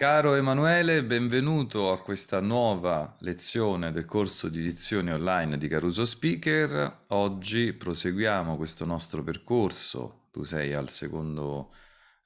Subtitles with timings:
[0.00, 7.04] Caro Emanuele, benvenuto a questa nuova lezione del corso di edizione online di Caruso Speaker.
[7.08, 10.28] Oggi proseguiamo questo nostro percorso.
[10.32, 11.74] Tu sei al secondo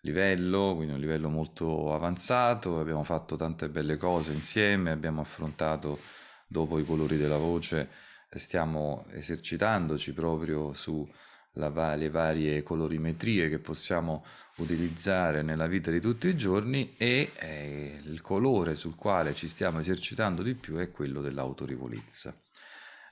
[0.03, 5.99] livello, quindi un livello molto avanzato, abbiamo fatto tante belle cose insieme, abbiamo affrontato
[6.47, 7.89] dopo i colori della voce,
[8.31, 11.05] stiamo esercitandoci proprio su
[11.55, 14.25] la, le varie colorimetrie che possiamo
[14.57, 19.81] utilizzare nella vita di tutti i giorni e eh, il colore sul quale ci stiamo
[19.81, 22.35] esercitando di più è quello dell'autorevolezza.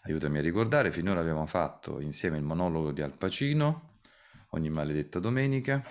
[0.03, 3.98] Aiutami a ricordare, finora abbiamo fatto insieme il monologo di Al Pacino,
[4.51, 5.83] ogni maledetta domenica,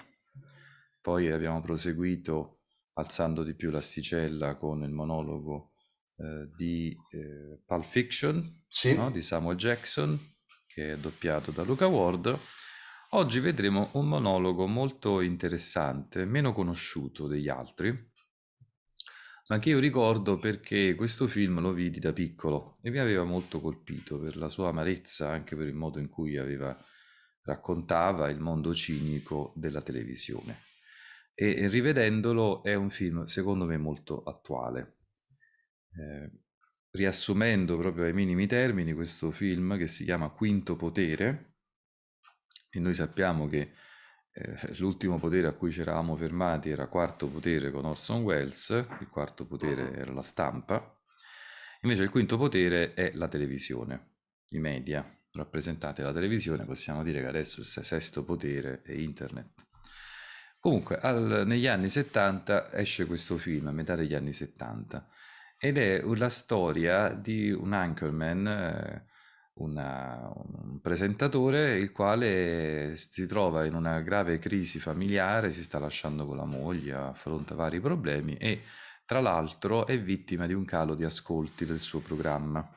[1.01, 2.59] poi abbiamo proseguito
[2.93, 5.71] alzando di più l'asticella con il monologo
[6.17, 8.95] eh, di eh, Pulp Fiction sì.
[8.95, 9.09] no?
[9.09, 10.19] di Samuel Jackson
[10.73, 12.37] che è doppiato da Luca Ward.
[13.09, 18.09] Oggi vedremo un monologo molto interessante, meno conosciuto degli altri,
[19.49, 23.59] ma che io ricordo perché questo film lo vidi da piccolo e mi aveva molto
[23.59, 26.77] colpito per la sua amarezza, anche per il modo in cui aveva,
[27.43, 30.61] raccontava il mondo cinico della televisione.
[31.33, 34.99] E rivedendolo è un film secondo me molto attuale.
[35.97, 36.31] Eh,
[36.91, 41.55] riassumendo proprio ai minimi termini questo film che si chiama Quinto Potere,
[42.69, 43.73] e noi sappiamo che
[44.33, 48.69] eh, l'ultimo potere a cui ci eravamo fermati era Quarto Potere con Orson Welles,
[48.99, 50.97] il quarto potere era la stampa,
[51.81, 54.19] invece il quinto potere è la televisione,
[54.49, 59.67] i media, rappresentati dalla televisione, possiamo dire che adesso il sesto potere è internet.
[60.59, 65.09] Comunque, al, negli anni 70 esce questo film, a metà degli anni 70,
[65.63, 69.05] ed è la storia di un anchorman, eh,
[69.59, 76.25] una, un presentatore, il quale si trova in una grave crisi familiare, si sta lasciando
[76.25, 78.63] con la moglie, affronta vari problemi e
[79.05, 82.67] tra l'altro è vittima di un calo di ascolti del suo programma.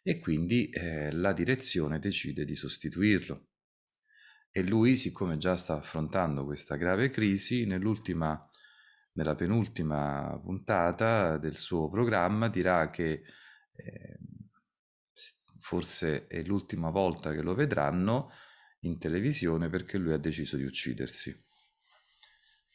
[0.00, 3.48] E quindi eh, la direzione decide di sostituirlo.
[4.52, 8.48] E lui, siccome già sta affrontando questa grave crisi, nell'ultima
[9.12, 13.22] nella penultima puntata del suo programma dirà che
[13.72, 14.18] eh,
[15.60, 18.30] forse è l'ultima volta che lo vedranno
[18.80, 21.48] in televisione perché lui ha deciso di uccidersi.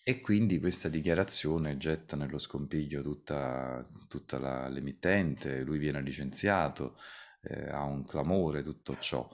[0.07, 6.99] E quindi questa dichiarazione getta nello scompiglio tutta, tutta la, l'emittente, lui viene licenziato,
[7.41, 9.27] eh, ha un clamore, tutto ciò.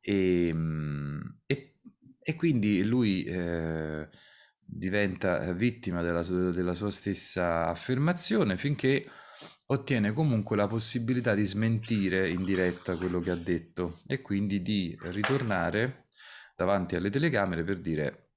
[0.00, 1.74] E, ehm, e,
[2.20, 3.22] e quindi lui...
[3.24, 4.08] Eh,
[4.74, 9.06] diventa vittima della sua, della sua stessa affermazione finché
[9.66, 14.96] ottiene comunque la possibilità di smentire in diretta quello che ha detto e quindi di
[15.02, 16.06] ritornare
[16.56, 18.32] davanti alle telecamere per dire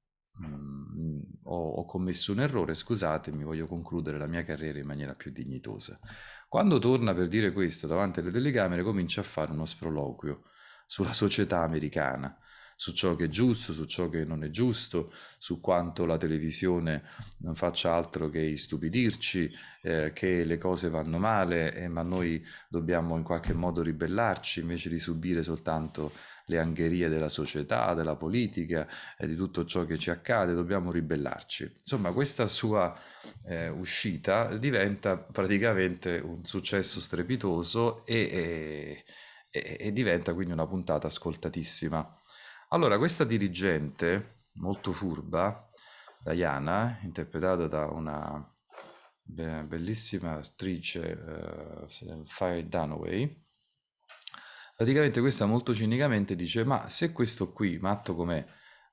[0.45, 5.31] mm, ho, ho, commesso un errore, scusatemi, voglio concludere la mia carriera in maniera più
[5.31, 5.99] dignitosa.
[6.47, 10.43] Quando torna per dire questo davanti alle telecamere comincia a fare uno sproloquio
[10.85, 12.37] sulla società americana
[12.75, 17.03] su ciò che è giusto, su ciò che non è giusto, su quanto la televisione
[17.39, 19.49] non faccia altro che istupidirci,
[19.81, 24.89] eh, che le cose vanno male, eh, ma noi dobbiamo in qualche modo ribellarci invece
[24.89, 26.11] di subire soltanto
[26.47, 28.87] le angherie della società, della politica
[29.17, 31.71] e di tutto ciò che ci accade, dobbiamo ribellarci.
[31.79, 32.95] Insomma, questa sua
[33.47, 39.03] eh, uscita diventa praticamente un successo strepitoso e,
[39.49, 42.19] e, e diventa quindi una puntata ascoltatissima.
[42.75, 45.65] Allora, questa dirigente molto furba,
[46.25, 48.51] Diana, interpretata da una
[49.23, 51.87] bellissima attrice uh,
[52.25, 53.33] Fire Dunaway,
[54.75, 58.45] praticamente questa molto cinicamente dice ma se questo qui, matto com'è,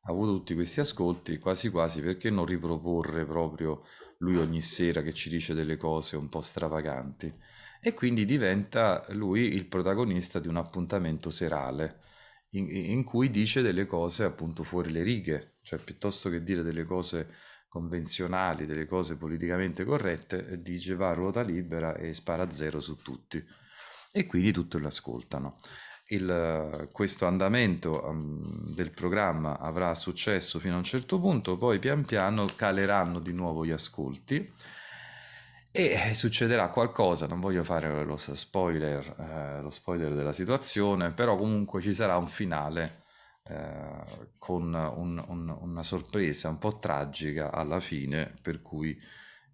[0.03, 3.83] ha avuto tutti questi ascolti, quasi quasi perché non riproporre proprio
[4.19, 7.35] lui ogni sera che ci dice delle cose un po' stravaganti?
[7.81, 12.11] E quindi diventa lui il protagonista di un appuntamento serale
[12.53, 16.85] in, in, cui dice delle cose appunto fuori le righe, cioè piuttosto che dire delle
[16.85, 17.29] cose
[17.69, 23.43] convenzionali, delle cose politicamente corrette, dice va a ruota libera e spara zero su tutti.
[24.13, 25.57] E quindi tutti lo ascoltano.
[26.09, 28.41] il, questo andamento um,
[28.75, 33.65] del programma avrà successo fino a un certo punto, poi pian piano caleranno di nuovo
[33.65, 34.53] gli ascolti
[35.75, 41.81] e succederà qualcosa, non voglio fare lo spoiler, eh, lo spoiler della situazione, però comunque
[41.81, 43.01] ci sarà un finale
[43.45, 49.01] eh, con un, un, una sorpresa un po' tragica alla fine, per cui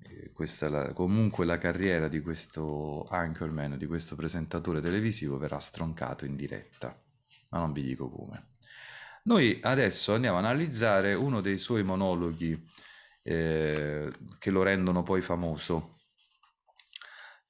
[0.02, 6.24] eh, questa la, comunque la carriera di questo anchorman, di questo presentatore televisivo verrà stroncato
[6.24, 7.00] in diretta,
[7.50, 8.56] ma non vi dico come.
[9.22, 12.66] Noi adesso andiamo a analizzare uno dei suoi monologhi
[13.22, 15.97] eh, che lo rendono poi famoso.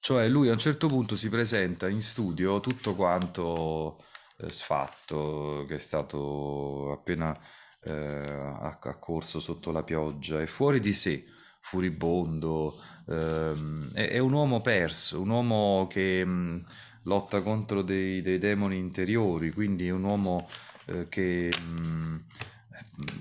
[0.01, 4.03] Cioè lui a un certo punto si presenta in studio tutto quanto
[4.39, 7.37] eh, sfatto, che è stato appena
[7.83, 11.25] eh, accorso sotto la pioggia, è fuori di sé
[11.61, 12.75] furibondo,
[13.09, 16.65] ehm, è, è, un uomo perso, un uomo che mh,
[17.03, 20.49] lotta contro dei, dei, demoni interiori, quindi è un uomo
[20.87, 22.25] eh, che mh,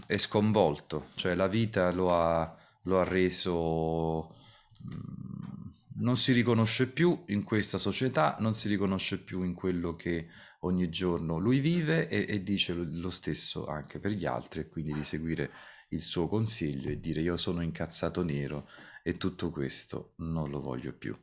[0.05, 4.35] è sconvolto, cioè la vita lo ha, lo ha reso...
[4.83, 5.36] Mh,
[5.99, 10.27] non si riconosce più in questa società, non si riconosce più in quello che
[10.61, 14.93] ogni giorno lui vive e, e dice lo stesso anche per gli altri e quindi
[14.93, 15.51] di seguire
[15.89, 18.67] il suo consiglio e dire io sono incazzato nero
[19.03, 21.17] e tutto questo non lo voglio più.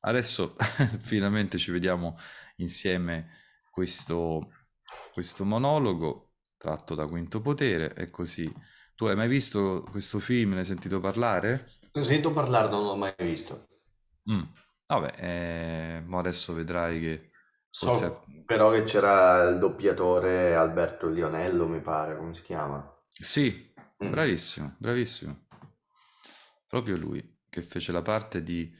[0.00, 0.56] Adesso
[1.00, 2.16] finalmente ci vediamo
[2.56, 3.28] insieme
[3.70, 4.50] questo,
[5.12, 8.52] questo monologo tratto da Quinto Potere e così.
[8.94, 10.52] Tu hai mai visto questo film?
[10.52, 11.81] Ne hai sentito parlare?
[11.94, 13.66] Ne sento parlare, non l'ho mai visto.
[14.30, 14.42] Mm.
[14.86, 17.30] Vabbè, eh, ma adesso vedrai che...
[17.68, 22.86] So, però che c'era il doppiatore Alberto Lionello, mi pare, come si chiama?
[23.08, 23.72] Sì,
[24.04, 24.10] mm.
[24.10, 25.46] bravissimo, bravissimo.
[26.66, 28.74] Proprio lui che fece la parte di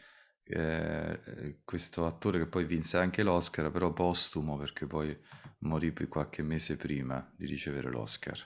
[0.44, 5.18] eh, questo attore che poi vinse anche l'Oscar, però postumo perché poi
[5.60, 8.38] morì qualche mese prima di ricevere l'Oscar.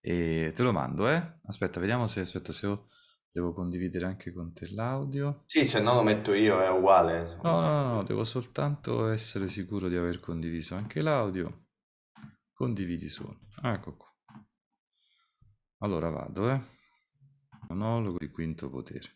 [0.00, 1.38] E te lo mando, eh?
[1.46, 2.86] Aspetta, vediamo se, aspetta, se ho,
[3.32, 5.44] devo condividere anche con te l'audio.
[5.46, 7.38] Sì, se no lo metto io, è uguale.
[7.42, 11.68] No, no, no, devo soltanto essere sicuro di aver condiviso anche l'audio.
[12.52, 13.40] Condividi solo.
[13.62, 14.14] Ecco qua.
[15.78, 16.60] Allora vado, eh.
[17.68, 19.08] Monologo di quinto potere.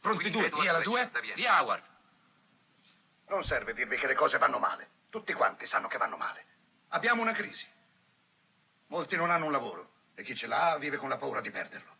[0.00, 1.82] Pronti due, via la due, via Howard.
[3.28, 4.88] Non serve dirvi che le cose vanno male.
[5.10, 6.44] Tutti quanti sanno che vanno male.
[6.88, 7.66] Abbiamo una crisi.
[8.90, 11.96] Molti non hanno un lavoro e chi ce l'ha vive con la paura di perderlo.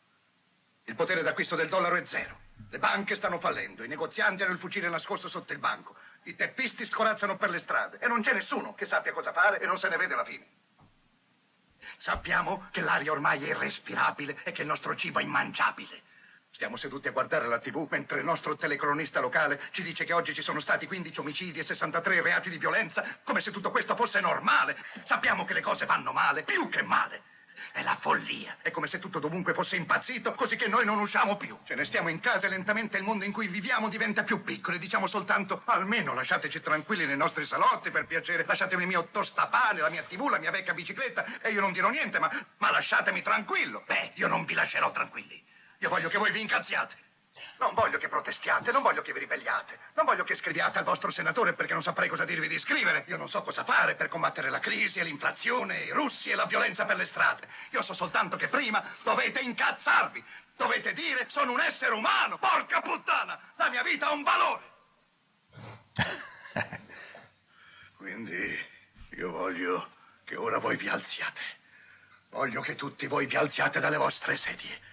[0.85, 2.39] Il potere d'acquisto del dollaro è zero.
[2.69, 5.95] Le banche stanno fallendo, i negozianti hanno il fucile nascosto sotto il banco.
[6.25, 9.67] I teppisti scorazzano per le strade e non c'è nessuno che sappia cosa fare e
[9.67, 10.47] non se ne vede la fine.
[11.99, 16.03] Sappiamo che l'aria ormai è irrespirabile e che il nostro cibo è immangiabile.
[16.53, 20.35] Stiamo seduti a guardare la TV mentre il nostro telecronista locale ci dice che oggi
[20.35, 24.21] ci sono stati 15 omicidi e 63 reati di violenza, come se tutto questo fosse
[24.21, 24.77] normale.
[25.05, 27.23] Sappiamo che le cose vanno male, più che male.
[27.73, 28.57] È la follia.
[28.63, 31.57] È come se tutto dovunque fosse impazzito, così che noi non usciamo più.
[31.65, 34.77] Ce ne stiamo in casa e lentamente il mondo in cui viviamo diventa più piccolo
[34.77, 38.45] e diciamo soltanto almeno lasciateci tranquilli nei nostri salotti, per piacere.
[38.45, 41.89] Lasciatemi il mio tostapane, la mia tv, la mia vecchia bicicletta e io non dirò
[41.91, 43.85] niente, ma, ma lasciatemi tranquillo.
[43.87, 45.49] Beh, io non vi lascerò tranquilli.
[45.81, 47.09] Io voglio che voi vi incazziate.
[47.59, 51.11] Non voglio che protestiate, non voglio che vi ribelliate, non voglio che scriviate al vostro
[51.11, 53.05] senatore perché non saprei cosa dirvi di scrivere.
[53.07, 56.45] Io non so cosa fare per combattere la crisi e l'inflazione, i russi e la
[56.45, 57.49] violenza per le strade.
[57.71, 60.23] Io so soltanto che prima dovete incazzarvi.
[60.57, 62.37] Dovete dire sono un essere umano.
[62.37, 64.63] Porca puttana, la mia vita ha un valore.
[67.97, 68.69] Quindi
[69.11, 69.93] io voglio
[70.25, 71.41] che ora voi vi alziate.
[72.29, 74.90] Voglio che tutti voi vi alziate dalle vostre sedie.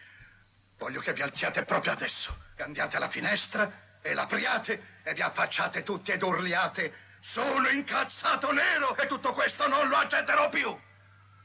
[0.77, 5.83] Voglio che vi alziate proprio adesso, che andiate alla finestra e l'apriate e vi affacciate
[5.83, 10.77] tutti ed urliate sono incazzato nero e tutto questo non lo accetterò più.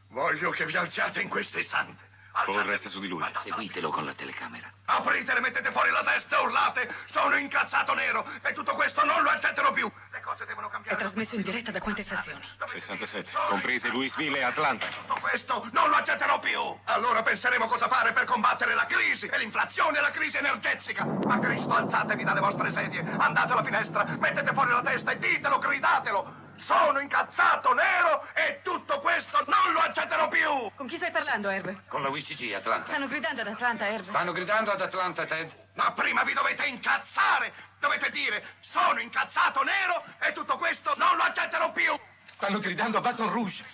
[0.09, 2.11] Voglio che vi alziate in questo istante.
[2.33, 3.25] Paul resta su di lui.
[3.37, 4.71] Seguitelo con la telecamera.
[4.87, 9.31] Aprite, mettete fuori la testa e urlate sono incazzato nero e tutto questo non lo
[9.31, 9.91] accetterò più.
[10.23, 10.97] Le cose devono cambiare.
[10.97, 12.41] È trasmesso in diretta da quante stazioni?
[12.65, 14.87] 67, comprese Louisville e Atlanta.
[14.87, 16.61] Tutto questo non lo accetterò più.
[16.85, 21.05] Allora penseremo cosa fare per combattere la crisi e l'inflazione e la crisi energetica.
[21.05, 25.59] Ma Cristo, alzatevi dalle vostre sedie, andate alla finestra, mettete fuori la testa e ditelo,
[25.59, 26.41] gridatelo.
[26.55, 30.71] Sono incazzato nero e tutto questo non lo accetterò più!
[30.77, 31.89] Con chi stai parlando, Herb?
[31.89, 32.91] Con la WCG, Atlanta.
[32.91, 34.05] Stanno gridando ad Atlanta, Herb.
[34.05, 35.51] Stanno gridando ad Atlanta, Ted.
[35.75, 37.71] Ma prima vi dovete incazzare!
[37.83, 41.93] Dovete dire, sono incazzato nero e tutto questo non lo accetterò più!
[42.25, 43.65] Stanno gridando a Baton Rouge.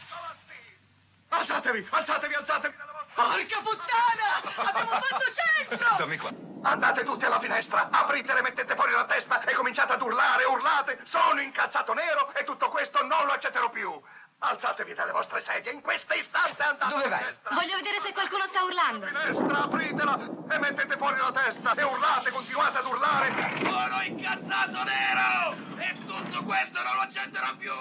[1.29, 2.75] Alzatevi, alzatevi, alzatevi
[3.15, 4.71] Porca puttana!
[4.71, 5.97] Abbiamo fatto centro!
[5.99, 6.31] Dammi qua.
[6.63, 11.01] Andate tutti alla finestra, apritele, mettete fuori la testa e cominciate ad urlare, urlate.
[11.05, 14.01] Sono incazzato nero e tutto questo non lo accetterò più.
[14.41, 17.19] Alzatevi dalle vostre sedie, in questo istante andate Dove vai?
[17.19, 17.55] finestra.
[17.57, 19.07] Voglio vedere se qualcuno sta urlando.
[19.07, 20.15] Finestra, apritela
[20.49, 23.27] e mettete fuori la testa e urlate, continuate ad urlare.
[23.59, 27.73] Sono incazzato nero e tutto questo non lo accetterò più.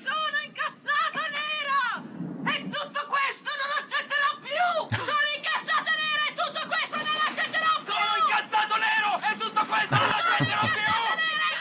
[0.00, 2.56] Sono incazzato nero!
[2.56, 4.96] E tutto questo non accetterò più!
[4.96, 7.92] Sono incazzato nero e tutto questo non accetterò più!
[7.92, 10.88] Sono incazzato nero e tutto questo non lo accetterò più.
[10.88, 11.52] E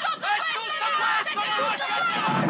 [0.56, 2.48] tutto questo non lo accetterò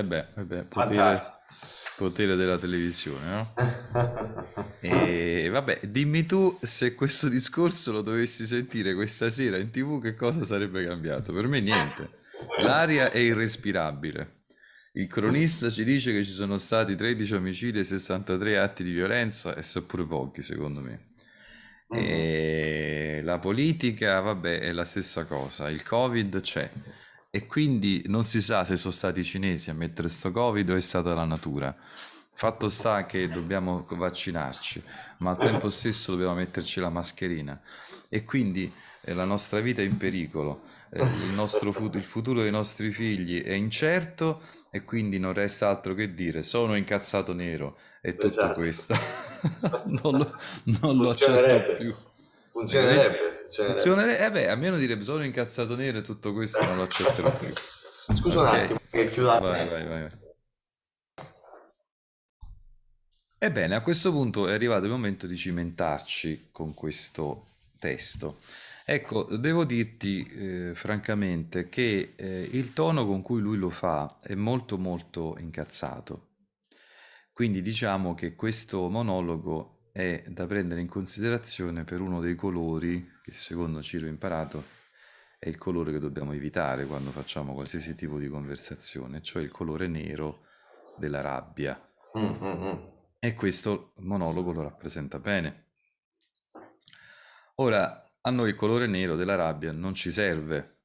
[0.00, 1.20] Eh beh, eh beh, potere,
[1.98, 3.52] potere della televisione, no?
[4.80, 10.14] E vabbè, dimmi tu se questo discorso lo dovessi sentire questa sera in TV, che
[10.14, 11.34] cosa sarebbe cambiato?
[11.34, 12.18] Per me niente.
[12.62, 14.44] L'aria è irrespirabile.
[14.94, 19.54] Il cronista ci dice che ci sono stati 13 omicidi e 63 atti di violenza,
[19.54, 21.08] e sono pure pochi, secondo me.
[21.92, 25.68] E la politica, vabbè, è la stessa cosa.
[25.68, 26.70] Il Covid c'è.
[27.32, 30.74] E quindi non si sa se sono stati i cinesi a mettere sto Covid o
[30.76, 31.74] è stata la natura.
[32.32, 34.82] Fatto sta che dobbiamo vaccinarci,
[35.18, 37.60] ma al tempo stesso dobbiamo metterci la mascherina.
[38.08, 38.72] E quindi
[39.02, 42.90] eh, la nostra vita è in pericolo, eh, il nostro fut- il futuro dei nostri
[42.90, 48.26] figli è incerto e quindi non resta altro che dire sono incazzato nero e tutto
[48.26, 48.54] Esatto.
[48.54, 48.94] questo
[50.02, 50.30] non lo,
[50.80, 51.94] non lo accetto più.
[52.50, 53.80] Funzionerebbe, funzionerebbe.
[53.80, 57.52] Funzionerebbe, eh beh, almeno direbbe sono incazzato nero e tutto questo non lo accetterò più.
[58.14, 58.52] Scusa un Ok.
[58.52, 59.86] attimo che chiudo vai, vai.
[59.86, 60.10] vai.
[63.42, 67.46] Ebbene, a questo punto è arrivato il momento di cimentarci con questo
[67.78, 68.36] testo.
[68.84, 74.34] Ecco, devo dirti eh, francamente che eh, il tono con cui lui lo fa è
[74.34, 76.26] molto molto incazzato.
[77.32, 83.32] Quindi diciamo che questo monologo è da prendere in considerazione per uno dei colori che
[83.32, 84.78] secondo Ciro Imparato
[85.38, 89.88] è il colore che dobbiamo evitare quando facciamo qualsiasi tipo di conversazione, cioè il colore
[89.88, 90.44] nero
[90.98, 91.80] della rabbia.
[92.18, 92.78] Mm, mm, mm.
[93.18, 95.68] E questo monologo lo rappresenta bene.
[97.56, 100.80] Ora, a noi il colore nero della rabbia non ci serve,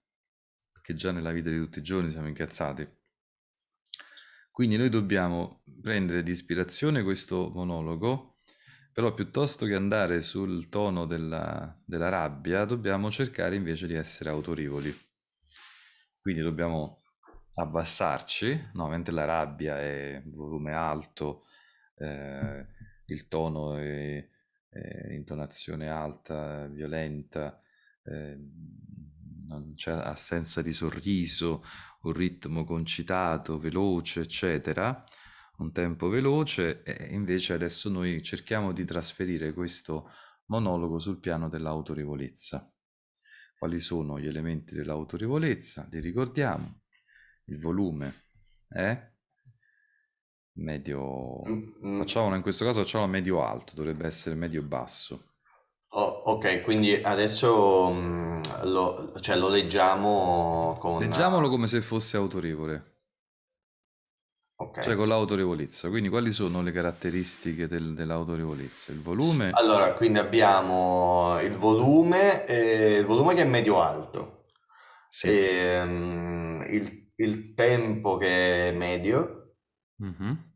[0.72, 2.88] perché già nella vita di tutti i giorni siamo incazzati.
[4.52, 8.35] Quindi noi dobbiamo prendere di ispirazione questo monologo,
[8.96, 14.98] però piuttosto che andare sul tono della, della rabbia, dobbiamo cercare invece di essere autorevoli.
[16.22, 17.04] Quindi dobbiamo
[17.56, 21.44] abbassarci, no, mentre la rabbia è volume alto,
[21.98, 22.66] eh,
[23.08, 24.26] il tono è,
[24.70, 27.60] è intonazione alta, violenta,
[28.02, 28.40] eh,
[29.46, 31.66] non c'è assenza di sorriso,
[32.04, 35.04] un ritmo concitato, veloce, eccetera,
[35.58, 40.10] un tempo veloce, e invece adesso noi cerchiamo di trasferire questo
[40.48, 42.70] monologo sul piano dell'autorevolezza.
[43.58, 45.88] Quali sono gli elementi dell'autorevolezza?
[45.90, 46.82] Li ricordiamo.
[47.46, 48.14] Il volume
[48.68, 49.14] è
[50.56, 51.42] medio...
[51.48, 51.98] Mm, mm.
[52.00, 55.20] Facciamolo in questo caso facciamo medio alto, dovrebbe essere medio basso.
[55.90, 61.00] Oh, ok, quindi adesso mm, lo, cioè, lo leggiamo con...
[61.00, 62.95] Leggiamolo come se fosse autorevole,
[64.58, 64.80] Ok.
[64.82, 65.90] cioè con l'autorevolezza.
[65.90, 68.92] Quindi quali sono le caratteristiche del- dell'autorevolezza?
[68.94, 74.46] Il volume, Allora, quindi abbiamo il volume, eh, il volume che è medio-alto,
[75.10, 75.50] sì, sì.
[75.56, 79.56] ehm, il, il tempo che è medio,
[79.98, 80.54] Mhm.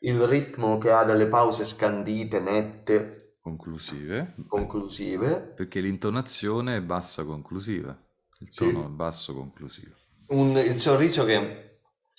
[0.00, 7.96] il ritmo che ha delle pause scandite, nette, Conclusive, conclusive, perché l'intonazione è bassa conclusiva,
[8.38, 9.94] il tono è basso conclusivo.
[10.28, 11.71] un- il sorriso che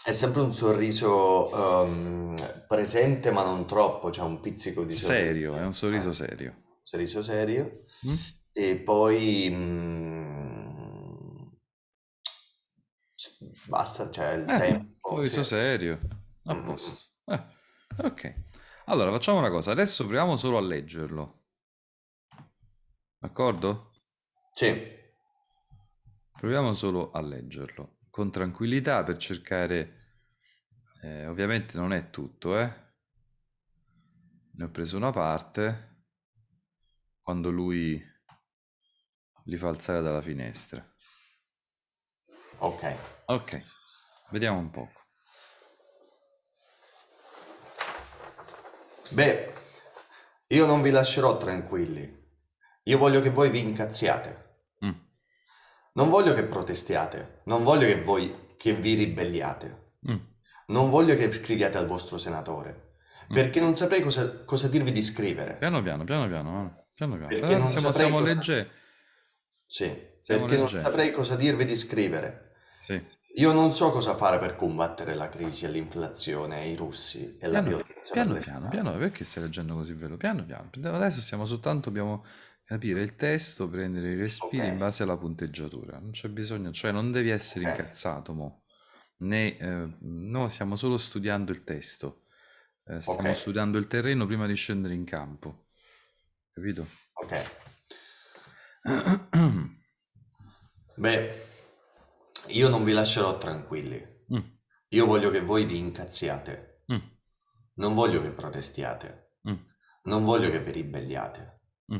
[0.05, 5.23] è sempre un sorriso ehm, presente ma non troppo, c'è un pizzico di sorriso.
[5.23, 6.55] Serio, è un sorriso Eh, serio.
[6.83, 7.85] sorriso serio.
[8.05, 8.15] Mm?
[8.51, 11.47] E poi mm,
[13.15, 15.09] s- basta, c'è il Eh, tempo.
[15.09, 15.49] sorriso sì.
[15.49, 15.99] serio,
[16.45, 17.01] a Mm, posto.
[17.25, 17.43] Eh,
[18.05, 18.33] ok,
[18.85, 21.43] allora facciamo una cosa, adesso proviamo solo a leggerlo,
[23.19, 23.89] d'accordo?
[24.53, 24.69] Sì.
[26.37, 27.95] Proviamo solo a leggerlo.
[28.13, 30.19] Con tranquillità per cercare,
[31.01, 32.71] eh, ovviamente non è tutto, eh.
[34.51, 36.03] Ne ho preso una parte
[37.23, 37.99] quando lui
[39.45, 40.87] li fa alzare dalla finestra.
[42.59, 42.95] Ok.
[43.25, 43.63] Ok,
[44.29, 44.91] vediamo un po'.
[49.09, 49.53] Beh,
[50.49, 52.07] io non vi lascerò tranquilli.
[52.83, 54.52] Io voglio che voi vi incazziate.
[55.93, 57.41] Non voglio che protestiate.
[57.45, 59.91] Non voglio che voi che vi ribelliate.
[60.09, 60.17] Mm.
[60.67, 62.95] Non voglio che scriviate al vostro senatore.
[63.31, 63.35] Mm.
[63.35, 65.55] Perché non saprei cosa, cosa dirvi di scrivere.
[65.57, 67.27] Piano piano, piano piano, piano piano.
[67.27, 68.69] Perché Eh, non siamo, saprei siamo cosa- leggeri.
[69.65, 69.85] Sì,
[70.19, 70.83] Siamo perché non leggeri.
[70.83, 72.51] saprei cosa dirvi di scrivere.
[72.77, 73.01] Sì.
[73.35, 77.61] Io non so cosa fare per combattere la crisi e l'inflazione i russi e la
[77.63, 80.17] Piano, violenza per piano, piano, piano, perché stai leggendo così veloce?
[80.17, 80.69] Piano, piano.
[80.97, 82.25] Adesso stiamo soltanto, dobbiamo
[82.73, 84.71] capire il testo, prendere i respiri Ok.
[84.71, 85.99] in base alla punteggiatura.
[85.99, 87.69] Non c'è bisogno, cioè non devi essere Ok.
[87.69, 88.63] incazzato, mo.
[89.17, 92.23] Né, eh, no, stiamo solo studiando il testo.
[92.85, 93.35] Eh, stiamo Ok.
[93.35, 95.67] studiando il terreno prima di scendere in campo.
[96.51, 96.87] Capito?
[97.13, 97.33] Ok.
[100.97, 101.31] Beh,
[102.47, 104.03] io non vi lascerò tranquilli.
[104.33, 104.39] Mm,
[104.89, 106.85] Io voglio che voi vi incazziate.
[106.91, 106.97] mm,
[107.75, 109.35] Non voglio che protestiate.
[109.47, 109.55] mm,
[110.05, 111.61] Non voglio che vi ribelliate.
[111.93, 111.97] mm.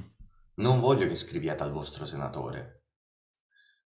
[0.56, 2.86] Non voglio che scriviate al vostro senatore.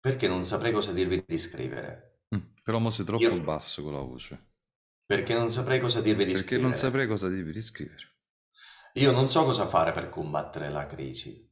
[0.01, 2.23] Perché non saprei cosa dirvi di scrivere.
[2.35, 2.41] Mm.
[2.63, 4.53] Però mo sei troppo Io- basso con la voce.
[5.07, 6.69] Perché non saprei cosa dirvi di Perché scrivere.
[6.69, 8.13] non saprei cosa devi riscrivere.
[8.95, 11.51] Io non so cosa fare per combattere la crisi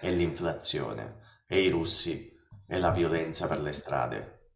[0.00, 2.32] e l'inflazione e i russi
[2.66, 4.52] e la violenza per le strade.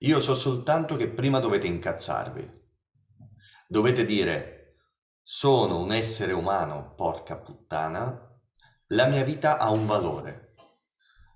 [0.00, 2.60] Io so soltanto che prima dovete incazzarvi.
[3.68, 4.76] Dovete dire
[5.22, 8.31] sono un essere umano, porca puttana,
[8.92, 10.54] la mia vita ha un valore.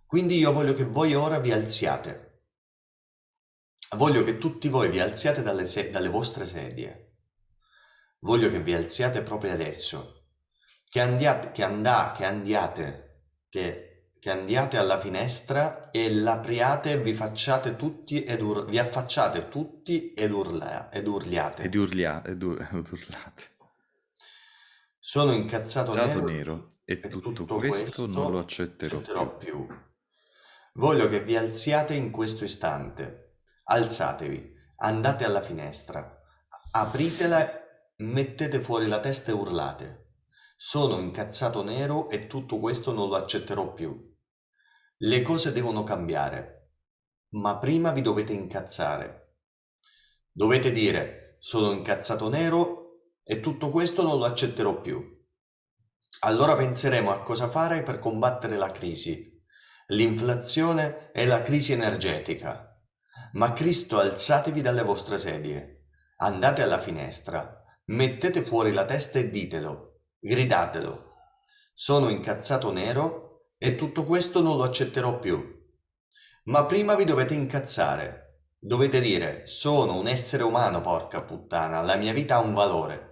[0.07, 2.25] Quindi io voglio che voi ora vi alziate.
[3.97, 7.03] Voglio che tutti voi vi alziate dalle, se- dalle vostre sedie.
[8.21, 10.29] Voglio che vi alziate proprio adesso.
[10.89, 17.15] Che andiate, che andà, che andiate, che, che andiate alla finestra e l'apriate e vi
[17.15, 21.63] facciate tutti ed ur- vi affacciate tutti ed, urla- ed urliate.
[21.63, 23.55] Ed urlia, ed ur- ed urlate.
[24.99, 29.67] Sono incazzato Usato nero, nero e e tutto questo non lo accetterò accetterò più.
[29.67, 29.77] più.
[30.75, 33.41] Voglio che vi alziate in questo istante.
[33.65, 36.23] Alzatevi, andate alla finestra,
[36.71, 37.51] apritela,
[37.97, 40.05] mettete fuori la testa e urlate.
[40.57, 44.15] Sono incazzato nero e tutto questo non lo accetterò più.
[44.99, 46.75] Le cose devono cambiare,
[47.31, 49.39] ma prima vi dovete incazzare.
[50.31, 55.16] Dovete dire sono incazzato nero e tutto questo non lo accetterò più.
[56.21, 59.43] Allora penseremo a cosa fare per combattere la crisi,
[59.89, 62.75] l'inflazione e la crisi energetica.
[63.33, 70.01] Ma Cristo alzatevi dalle vostre sedie, andate alla finestra, mettete fuori la testa e ditelo,
[70.19, 71.05] gridatelo.
[71.75, 75.55] Sono incazzato nero e tutto questo non lo accetterò più.
[76.45, 78.23] Ma prima vi dovete incazzare.
[78.59, 83.06] Dovete dire, sono un essere umano, porca puttana, la mia vita ha un valore.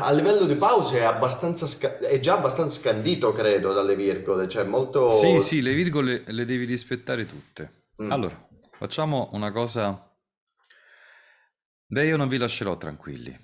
[0.00, 4.64] A livello di pause è, abbastanza sca- è già abbastanza scandito, credo, dalle virgole, cioè
[4.64, 5.10] molto...
[5.10, 7.88] Sì, sì, le virgole le devi rispettare tutte.
[8.02, 8.12] Mm.
[8.12, 10.08] Allora, facciamo una cosa.
[11.86, 13.36] Beh, io non vi lascerò tranquilli.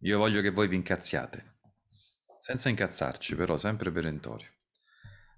[0.00, 1.58] Io voglio che voi vi incazziate.
[2.38, 4.48] Senza incazzarci, però, sempre perentorio.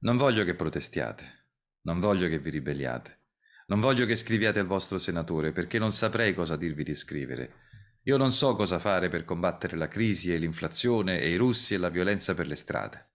[0.01, 1.49] Non voglio che protestiate.
[1.83, 3.19] Non voglio che vi ribelliate.
[3.67, 7.62] Non voglio che scriviate al vostro senatore, perché non saprei cosa dirvi di scrivere.
[8.05, 11.79] Io non so cosa fare per combattere la crisi e l'inflazione e i russi e
[11.79, 13.11] la violenza per le strade.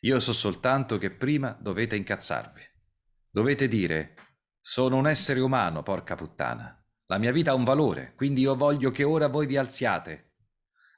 [0.00, 2.62] Io so soltanto che prima dovete incazzarvi.
[3.30, 4.14] Dovete dire:
[4.60, 6.84] Sono un essere umano, porca puttana.
[7.06, 10.32] La mia vita ha un valore, quindi io voglio che ora voi vi alziate.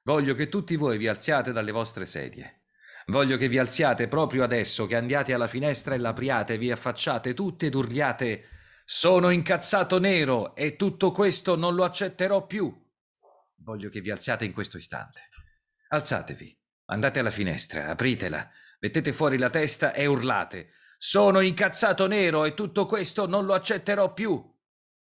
[0.03, 2.63] Voglio che tutti voi vi alziate dalle vostre sedie.
[3.09, 7.67] Voglio che vi alziate proprio adesso, che andiate alla finestra e l'apriate, vi affacciate tutti
[7.67, 8.45] ed urliate:
[8.87, 12.89] Sono incazzato nero e tutto questo non lo accetterò più.
[13.71, 15.29] Voglio che vi alziate in questo istante.
[15.91, 20.73] Alzatevi, andate alla finestra, apritela, mettete fuori la testa e urlate.
[20.99, 24.45] Sono incazzato nero e tutto questo non lo accetterò più.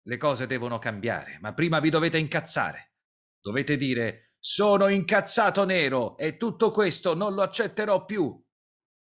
[0.04, 2.93] Le cose devono cambiare, ma prima vi dovete incazzare.
[3.41, 8.41] Dovete dire sono incazzato nero e tutto questo non lo accetterò più.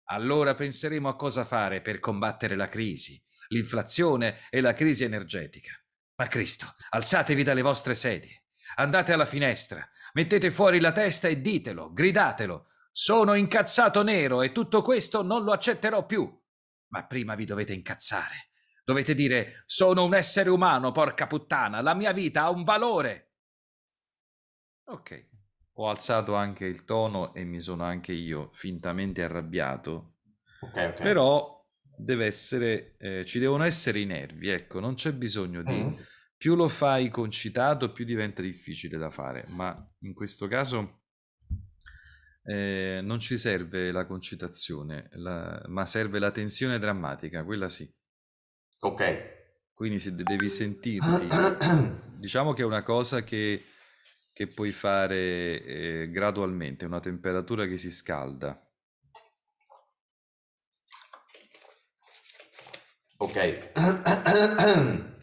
[0.04, 5.78] Allora penseremo a cosa fare per combattere la crisi, l'inflazione e la crisi energetica.
[6.16, 8.43] Ma Cristo, alzatevi dalle vostre sedie,
[8.76, 12.68] andate alla finestra, mettete fuori la testa e ditelo, gridatelo.
[12.90, 16.30] Sono incazzato nero e tutto questo non lo accetterò più.
[16.88, 18.50] Ma prima vi dovete incazzare.
[18.84, 23.32] Dovete dire: Sono un essere umano, porca puttana, la mia vita ha un valore.
[24.84, 25.28] Ok,
[25.74, 30.18] ho alzato anche il tono e mi sono anche io fintamente arrabbiato.
[30.60, 31.02] Ok, ok.
[31.02, 35.82] Però deve essere, eh, ci devono essere i nervi, ecco, non c'è bisogno di...
[35.82, 35.94] Mm.
[36.44, 41.04] Più lo fai concitato, più diventa difficile da fare, ma in questo caso
[42.42, 47.90] eh, non ci serve la concitazione, la- ma serve la tensione drammatica, quella sì.
[48.80, 49.72] Ok.
[49.72, 51.28] Quindi se de- devi sentirti,
[52.20, 53.64] diciamo che è una cosa che,
[54.34, 58.70] che puoi fare eh, gradualmente, una temperatura che si scalda.
[63.16, 65.08] Ok.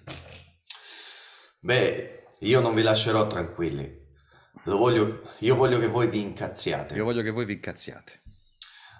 [1.63, 3.99] Beh, io non vi lascerò tranquilli.
[4.65, 6.95] Lo voglio, io voglio che voi vi incazziate.
[6.95, 8.19] Io voglio che voi vi incazziate.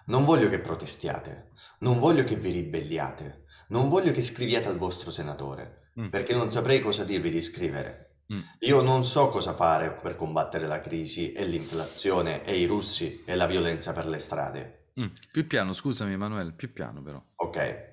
[0.06, 1.50] Non voglio che protestiate.
[1.80, 3.45] Non voglio che vi ribelliate.
[3.69, 6.08] Non voglio che scriviate al vostro senatore, Mm.
[6.10, 8.19] perché non saprei cosa dirvi di scrivere.
[8.34, 8.39] Mm.
[8.60, 13.36] Io non so cosa fare per combattere la crisi e l'inflazione e i russi e
[13.36, 14.91] la violenza per le strade.
[15.02, 17.21] Mm, Più piano, scusami Emanuele, più piano però.
[17.36, 17.89] Ok.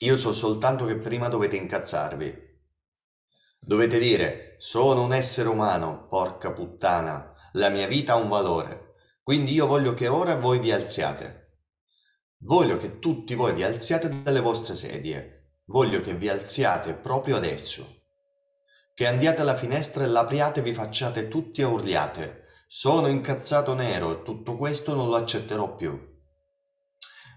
[0.00, 2.46] Io so soltanto che prima dovete incazzarvi.
[3.60, 8.94] Dovete dire, sono un essere umano, porca puttana, la mia vita ha un valore.
[9.22, 11.60] Quindi io voglio che ora voi vi alziate.
[12.38, 15.56] Voglio che tutti voi vi alziate dalle vostre sedie.
[15.66, 18.04] Voglio che vi alziate proprio adesso.
[18.94, 22.44] Che andiate alla finestra e l'apriate e vi facciate tutti a urliate.
[22.66, 26.16] Sono incazzato nero e tutto questo non lo accetterò più.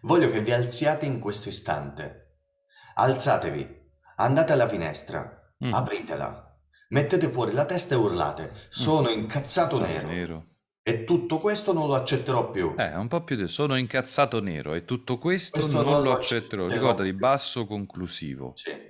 [0.04, 2.38] Voglio che vi alziate in questo istante.
[2.96, 5.74] Alzatevi, andate alla finestra, Mm.
[5.74, 8.52] apritela, mettete fuori la testa e urlate.
[8.69, 10.45] Sono incazzato Incazzato nero
[10.84, 12.74] e tutto questo non lo accetterò più.
[12.78, 13.47] Eh, un po' più di...
[13.47, 16.63] Sono incazzato nero e tutto questo Questo non, non lo accetterò.
[16.65, 17.19] accetterò Ricordati, più.
[17.19, 18.54] basso conclusivo.
[18.56, 18.82] Sì, non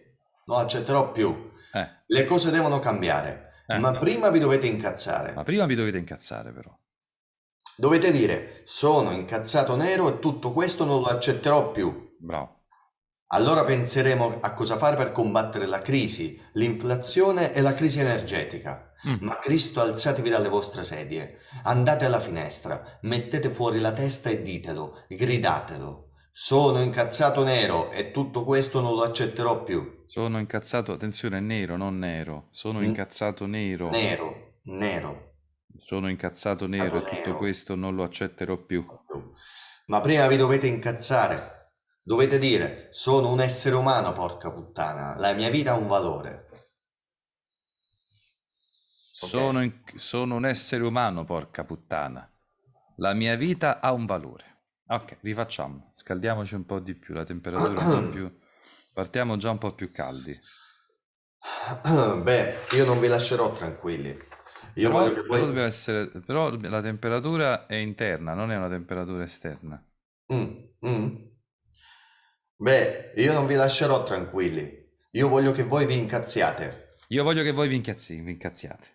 [0.45, 1.51] lo accetterò più.
[1.73, 3.77] Eh, Le cose devono cambiare, Eh.
[3.77, 5.33] ma prima vi dovete incazzare.
[5.33, 6.73] ma prima vi dovete incazzare però.
[7.75, 12.15] Dovete dire, sono incazzato nero e tutto questo non lo accetterò più.
[12.19, 12.60] Bravo.
[13.33, 18.91] Allora penseremo a cosa fare per combattere la crisi, l'inflazione e la crisi energetica.
[19.07, 19.15] Mm.
[19.21, 25.05] Ma Cristo, alzatevi dalle vostre sedie, andate alla finestra, mettete fuori la testa e ditelo,
[25.07, 26.09] gridatelo.
[26.31, 30.03] Sono incazzato nero e tutto questo non lo accetterò più.
[30.07, 32.47] Sono incazzato, attenzione, nero, non nero.
[32.51, 32.83] Sono Mm.
[32.83, 33.89] incazzato nero.
[33.89, 35.33] Nero, nero.
[35.77, 37.37] Sono incazzato nero e tutto nero.
[37.37, 38.85] questo non lo accetterò più.
[39.87, 41.59] Ma prima vi dovete incazzare.
[42.03, 46.47] Dovete dire, sono un essere umano, porca puttana, la mia vita ha un valore.
[49.19, 49.39] Ok.
[49.39, 52.29] Sono, in- sono un essere umano, porca puttana.
[52.97, 54.63] La mia vita ha un valore.
[54.87, 55.91] Ok, rifacciamo.
[55.93, 58.39] Scaldiamoci un po' di più, la temperatura un po' più...
[58.93, 60.37] Partiamo già un po' più caldi.
[62.23, 64.15] Beh, io non vi lascerò tranquilli.
[64.75, 65.47] Io Però, voglio che però voi...
[65.47, 69.81] deve essere, però la temperatura è interna, non è una temperatura esterna.
[70.31, 71.30] Mm, mm.
[72.61, 74.89] Beh, io non vi lascerò tranquilli.
[75.13, 76.91] Io voglio che voi vi incazziate.
[77.07, 78.87] Io voglio che voi vi, incazzi- vi incazziate.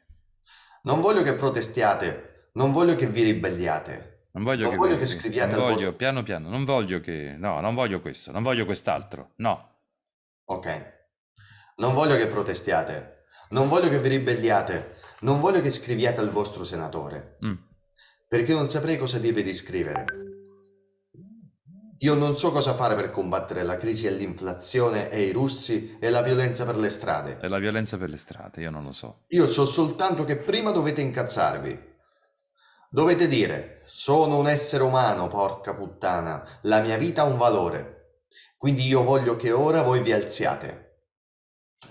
[0.82, 2.50] Non voglio che protestiate.
[2.52, 4.28] Non voglio che vi ribelliate.
[4.34, 7.00] Non voglio Non che, voglio voi- che scriviate non voglio, vostro- piano piano, non voglio
[7.00, 9.78] che, no, non voglio questo, non voglio quest'altro, no.
[10.44, 10.94] Ok.
[11.78, 13.24] Non voglio che protestiate.
[13.50, 14.98] Non voglio che vi ribelliate.
[15.22, 17.38] Non voglio che scriviate al vostro senatore.
[17.44, 17.54] Mm.
[18.28, 20.04] Perché non saprei cosa dirvi di scrivere.
[22.00, 26.10] Io non so cosa fare per combattere la crisi e l'inflazione e i russi e
[26.10, 27.38] la violenza per le strade.
[27.38, 29.24] È la violenza per le strade, io non lo so.
[29.28, 31.94] Io so soltanto che prima dovete incazzarvi.
[32.90, 38.18] Dovete dire, sono un essere umano, porca puttana, la mia vita ha un valore.
[38.58, 40.84] Quindi io voglio che ora voi vi alziate.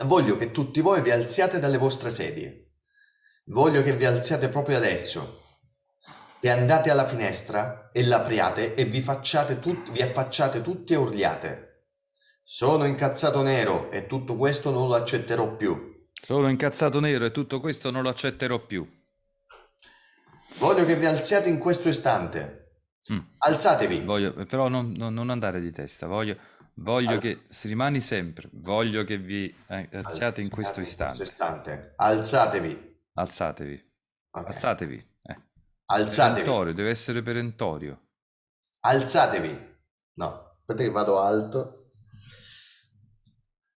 [0.03, 2.73] Voglio che tutti voi vi alziate dalle vostre sedie.
[3.45, 5.44] Voglio che vi alziate proprio adesso.
[6.45, 11.88] E andate alla finestra e l'apriate e vi, facciate tut- vi affacciate tutti e urliate.
[12.43, 16.05] Sono incazzato nero e tutto questo non lo accetterò più.
[16.13, 18.88] Sono incazzato nero e tutto questo non lo accetterò più.
[20.60, 22.84] Voglio che vi alziate in questo istante.
[23.12, 23.17] Mm.
[23.39, 24.01] Alzatevi.
[24.01, 26.38] Voglio, però non, non- non andare di testa, voglio,
[26.75, 31.93] voglio Al- che si rimani sempre, voglio che vi eh, alziate in questo Alzatevi istante.
[31.95, 32.97] Alzatevi.
[33.13, 33.91] Alzatevi,
[34.29, 34.45] Ok.
[34.47, 35.13] alzatevi.
[35.87, 36.41] Alzatevi.
[36.41, 38.01] Perentorio, deve essere perentorio.
[38.81, 39.73] Alzatevi.
[40.13, 41.91] No, aspetta che vado alto.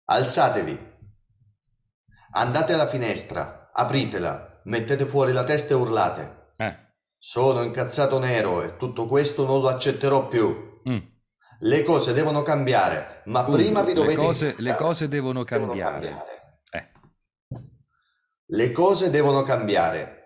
[0.04, 0.96] Alzatevi.
[2.32, 6.52] Andate alla finestra, apritela, mettete fuori la testa e urlate.
[6.56, 6.76] Eh.
[7.16, 10.80] Sono incazzato nero e tutto questo non lo accetterò più.
[10.88, 10.98] mm.
[11.60, 13.58] Le cose devono cambiare, ma Punto.
[13.58, 16.08] prima vi Le dovete cose, le cose devono Devono cambiare.
[16.08, 16.60] cambiare.
[16.70, 16.90] Eh.
[18.50, 20.17] Le cose devono cambiare.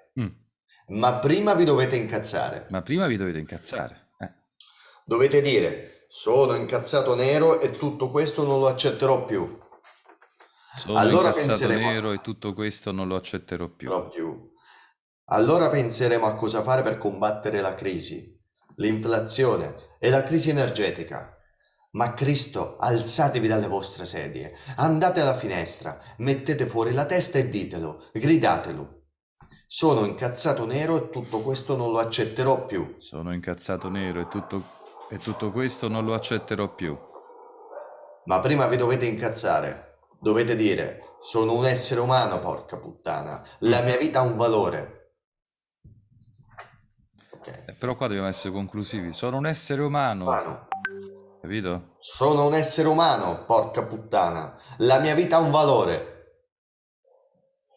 [0.92, 2.66] Ma prima vi dovete incazzare.
[2.70, 4.08] Ma prima vi dovete incazzare.
[4.18, 4.32] Eh.
[5.04, 9.60] Dovete dire, sono incazzato nero e tutto questo non lo accetterò più.
[10.76, 14.08] Sono Allora incazzato penseremo nero e tutto questo non lo accetterò più.
[14.10, 14.50] Più.
[15.26, 18.38] Allora penseremo a cosa fare per combattere la crisi,
[18.76, 21.36] l'inflazione e la crisi energetica.
[21.92, 28.08] Ma Cristo, alzatevi dalle vostre sedie, andate alla finestra, mettete fuori la testa e ditelo,
[28.12, 29.01] gridatelo.
[29.74, 32.96] Sono incazzato nero e tutto questo non lo accetterò più.
[32.98, 34.62] Sono incazzato nero e tutto,
[35.08, 36.94] e tutto questo non lo accetterò più.
[38.26, 40.00] Ma prima vi dovete incazzare.
[40.20, 43.42] Dovete dire, sono un essere umano, porca puttana.
[43.60, 45.14] La mia vita ha un valore.
[47.32, 47.46] Ok.
[47.68, 49.14] Eh, però qua dobbiamo essere conclusivi.
[49.14, 50.68] Sono un essere umano, Umano.
[51.40, 51.94] capito?
[51.96, 54.54] Sono un essere umano, porca puttana.
[54.80, 56.10] La mia vita ha un valore.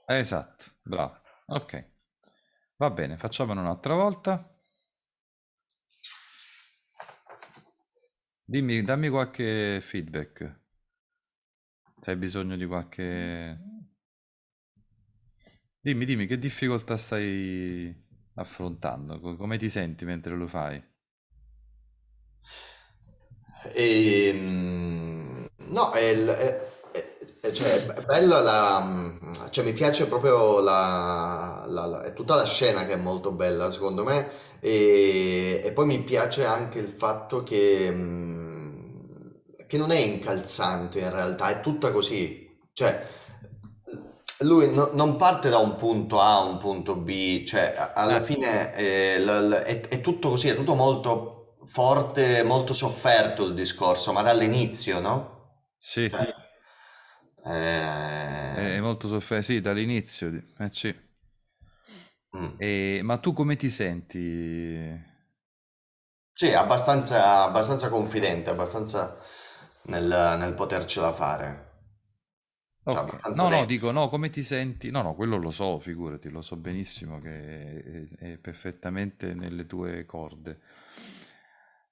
[0.07, 1.23] Esatto, bravo.
[1.47, 1.87] Ok.
[2.77, 4.43] Va bene, facciamolo un'altra volta.
[8.47, 10.61] Dimmi, dammi qualche feedback.
[12.01, 13.59] Se hai bisogno di qualche...
[15.79, 17.93] Dimmi, dimmi, che difficoltà stai
[18.35, 19.19] affrontando?
[19.19, 20.81] Co- Come ti senti mentre lo fai?
[23.73, 26.61] E, mm, no, è- è-
[27.53, 28.81] cioè, è bella la...
[28.85, 29.17] mm,
[29.49, 33.71] Cioè, mi piace proprio la, la- la- è tutta la scena che è molto bella,
[33.71, 34.29] secondo me.
[34.59, 39.29] E, e poi mi piace anche il fatto che, mm,
[39.67, 42.43] che non è incalzante in realtà, è tutta così.
[42.73, 43.01] Cioè,
[44.39, 48.17] lui no- non parte da un punto A a un punto B, cioè a- alla
[48.17, 48.21] Eh.
[48.21, 53.53] fine eh, l- l- è, è tutto così, è tutto molto forte, molto sofferto il
[53.53, 55.33] discorso, ma dall'inizio, no?
[55.77, 56.33] Sì, Cioè,
[57.45, 60.29] eh, è molto sofferto, sì, dall'inizio.
[60.57, 60.93] Eh, sì.
[62.33, 62.57] mm.
[62.57, 64.19] E- ma tu come ti senti?
[66.31, 69.17] Sì, abbastanza, abbastanza confidente, abbastanza
[69.85, 71.71] nel, nel potercela fare.
[72.87, 73.03] Cioè, Ok.
[73.03, 73.65] abbastanza No, no, dentro.
[73.65, 74.91] dico, no, come ti senti?
[74.91, 80.05] No, no, quello lo so, figurati, lo so benissimo che è, è perfettamente nelle tue
[80.05, 80.59] corde.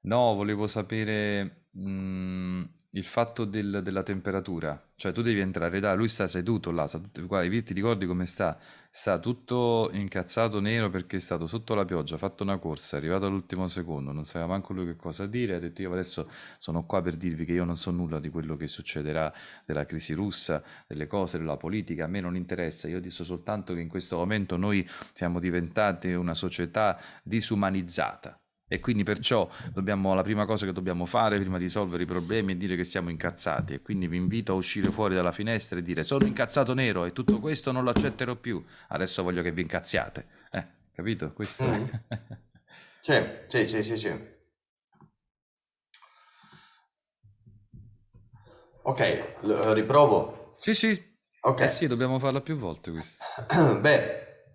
[0.01, 2.63] No, volevo sapere mm,
[2.95, 6.99] il fatto del- della temperatura, cioè tu devi entrare da, lui sta seduto là, sta
[6.99, 8.57] tutto, guarda, ti ricordi come sta?
[8.89, 12.99] Sta tutto incazzato nero perché è stato sotto la pioggia, ha fatto una corsa, è
[12.99, 16.29] arrivato all'ultimo secondo, non sapeva manco lui che cosa dire, ha detto io adesso
[16.59, 19.33] sono qua per dirvi che io non so nulla di quello che succederà,
[19.65, 23.81] della crisi russa, delle cose, della politica, a me non interessa, io dico soltanto che
[23.81, 28.37] in questo momento noi siamo diventati una società disumanizzata.
[28.67, 32.53] E quindi perciò dobbiamo, la prima cosa che dobbiamo fare prima di risolvere i problemi
[32.53, 33.73] è dire che siamo incazzati.
[33.73, 37.11] E quindi vi invito a uscire fuori dalla finestra e dire sono incazzato nero e
[37.11, 38.63] tutto questo non lo accetterò più.
[38.89, 40.25] Adesso voglio che vi incazziate.
[40.51, 41.31] Eh, capito?
[41.33, 41.83] Questo Mm.
[42.99, 43.13] Sì,
[43.47, 44.31] sì, sì, sì, sì.
[48.83, 50.53] Ok, riprovo.
[50.57, 51.11] Sì, sì.
[51.41, 51.61] Ok.
[51.61, 53.25] Eh sì, dobbiamo farla più volte questo.
[53.81, 54.45] Beh,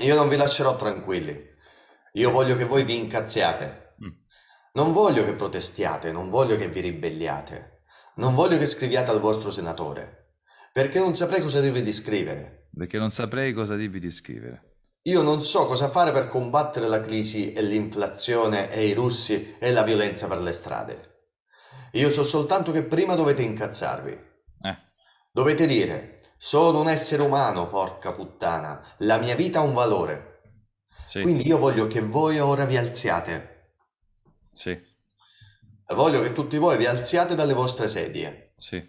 [0.00, 1.50] io non vi lascerò tranquilli.
[2.12, 3.94] Io voglio che voi vi incazziate.
[4.04, 4.10] Mm.
[4.74, 7.80] Non voglio che protestiate, non voglio che vi ribelliate.
[8.16, 10.34] Non voglio che scriviate al vostro senatore,
[10.72, 12.68] perché non saprei cosa dirvi di scrivere.
[12.76, 14.72] Perché non saprei cosa dirvi di scrivere.
[15.04, 19.72] Io non so cosa fare per combattere la crisi e l'inflazione e i russi e
[19.72, 21.10] la violenza per le strade.
[21.92, 24.10] Io so soltanto che prima dovete incazzarvi.
[24.10, 24.76] Eh,
[25.30, 30.31] Dovete dire, sono un essere umano, porca puttana, la mia vita ha un valore.
[31.04, 33.70] Sì, Quindi io voglio che voi ora vi alziate.
[34.52, 34.78] sì,
[35.94, 38.52] Voglio che tutti voi vi alziate dalle vostre sedie.
[38.56, 38.82] sì,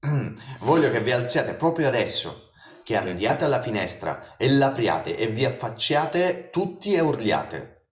[0.60, 2.50] Voglio che vi alziate proprio adesso,
[2.82, 7.86] che andiate alla finestra e l'apriate e vi affacciate tutti e urliate.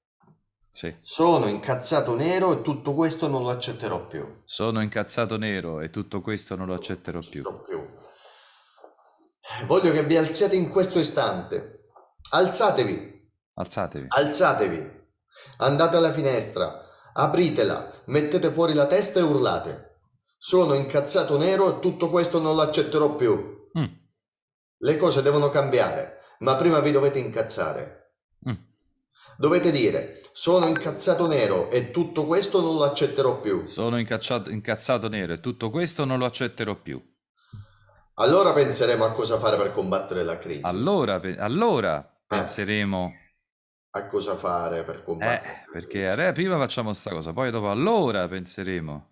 [0.70, 0.92] sì.
[0.96, 4.40] Sono incazzato nero e tutto questo non lo accetterò più.
[4.44, 7.40] Sono incazzato nero e tutto questo non lo accetterò più.
[7.42, 8.00] Accetterò più.
[9.66, 11.90] Voglio che vi alziate in questo istante.
[12.30, 13.11] Alzatevi,
[13.54, 14.06] Alzatevi.
[14.08, 15.00] alzatevi.
[15.58, 16.80] Andate alla finestra,
[17.14, 19.90] apritela, mettete fuori la testa e urlate.
[20.38, 23.70] Sono incazzato nero e tutto questo non lo accetterò più.
[23.78, 23.84] Mm,
[24.78, 28.14] Le cose devono cambiare, ma prima vi dovete incazzare.
[28.48, 28.54] mm.
[29.36, 33.64] Dovete dire, sono incazzato nero e tutto questo non lo accetterò più.
[33.66, 37.00] Sono incazzato nero e tutto questo non lo accetterò più.
[38.14, 40.60] Allora penseremo a cosa fare per combattere la crisi.
[40.64, 43.12] Allora, allora penseremo
[43.94, 45.64] a cosa fare per combattere.
[45.66, 49.08] Eh, perché adesso prima facciamo sta cosa, poi dopo allora penseremo.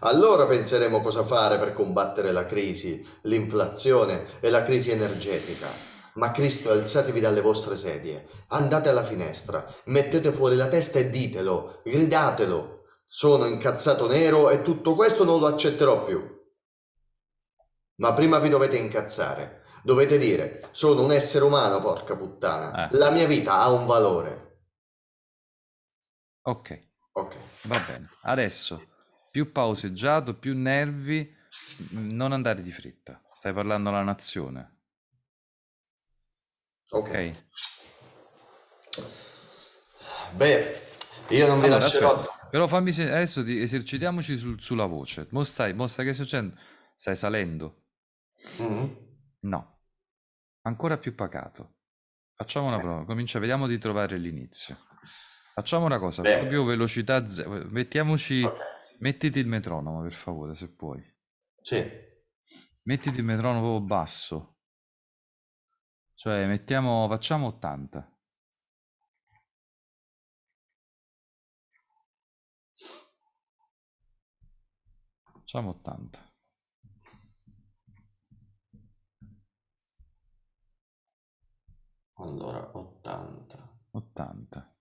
[0.00, 5.68] Allora penseremo cosa fare per combattere la crisi, l'inflazione e la crisi energetica.
[6.14, 11.80] Ma Cristo, alzatevi dalle vostre sedie, andate alla finestra, mettete fuori la testa e ditelo,
[11.82, 12.82] gridatelo.
[13.06, 16.38] Sono incazzato nero e tutto questo non lo accetterò più.
[17.96, 19.59] Ma prima vi dovete incazzare.
[19.82, 22.88] Dovete dire, sono un essere umano, porca puttana.
[22.90, 22.96] Eh.
[22.98, 24.48] La mia vita ha un valore.
[26.42, 27.36] Ok, Ok.
[27.68, 28.08] va bene.
[28.22, 28.82] Adesso
[29.30, 31.34] più pauseggiato, più nervi,
[31.92, 33.20] non andare di fretta.
[33.32, 34.78] Stai parlando alla nazione,
[36.90, 37.08] Ok.
[37.08, 37.32] ok?
[40.34, 40.80] Beh,
[41.28, 42.12] io non vi Allora, lascerò.
[42.20, 45.26] aspetta, però fammi se- adesso ti- esercitiamoci sul- sulla voce.
[45.30, 46.56] Mo stai, mo stai che succede?
[46.94, 47.82] Stai salendo?
[48.58, 49.08] Mhm.
[49.40, 49.80] No,
[50.62, 51.76] ancora più pacato.
[52.34, 54.76] Facciamo una prova, comincia, vediamo di trovare l'inizio.
[55.54, 56.38] Facciamo una cosa, Beh.
[56.38, 57.66] proprio velocità zero.
[57.68, 58.58] Mettiamoci, Ok.
[59.00, 61.02] mettiti il metronomo per favore, se puoi.
[61.60, 62.08] Sì.
[62.84, 64.56] Mettiti il metronomo basso.
[66.14, 68.18] Cioè, mettiamo, facciamo 80.
[75.32, 76.29] Facciamo 80.
[82.22, 83.70] Allora, 80.
[83.92, 84.74] 80.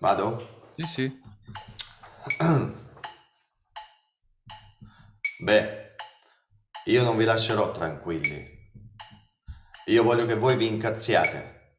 [0.00, 0.72] Vado?
[0.76, 1.20] Sì, sì.
[5.40, 5.94] Beh,
[6.86, 8.56] io non vi lascerò tranquilli.
[9.86, 11.76] Io voglio che voi vi incazziate.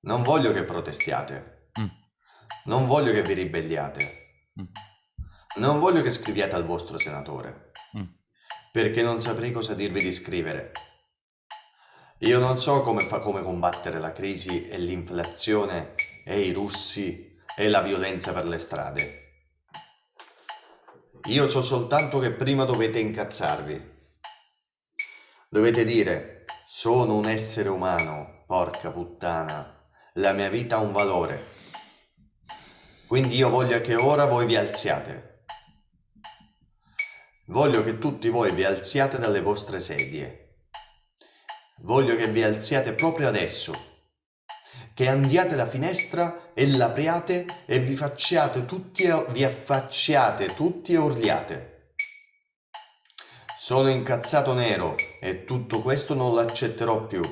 [0.00, 1.53] Non voglio che protestiate.
[2.64, 4.42] Non voglio che vi ribelliate.
[4.60, 4.64] mm,
[5.56, 7.72] Non voglio che scriviate al vostro senatore.
[7.96, 8.02] mm.
[8.72, 10.72] perché non saprei cosa dirvi di scrivere.
[12.18, 17.68] Io non so come, fa, come combattere la crisi e l'inflazione e i russi e
[17.68, 19.22] la violenza per le strade.
[21.26, 23.92] Io so soltanto che prima dovete incazzarvi.
[25.48, 31.62] Dovete dire, sono un essere umano, porca puttana, la mia vita ha un valore.
[33.14, 35.44] Quindi io voglio che ora voi vi alziate.
[37.46, 40.64] Voglio che tutti voi vi alziate dalle vostre sedie.
[41.82, 43.72] Voglio che vi alziate proprio adesso.
[44.92, 50.98] Che andiate alla finestra e l'apriate e vi facciate tutti e vi affacciate tutti e
[50.98, 51.92] urliate.
[53.56, 57.22] Sono incazzato nero e tutto questo non lo accetterò più.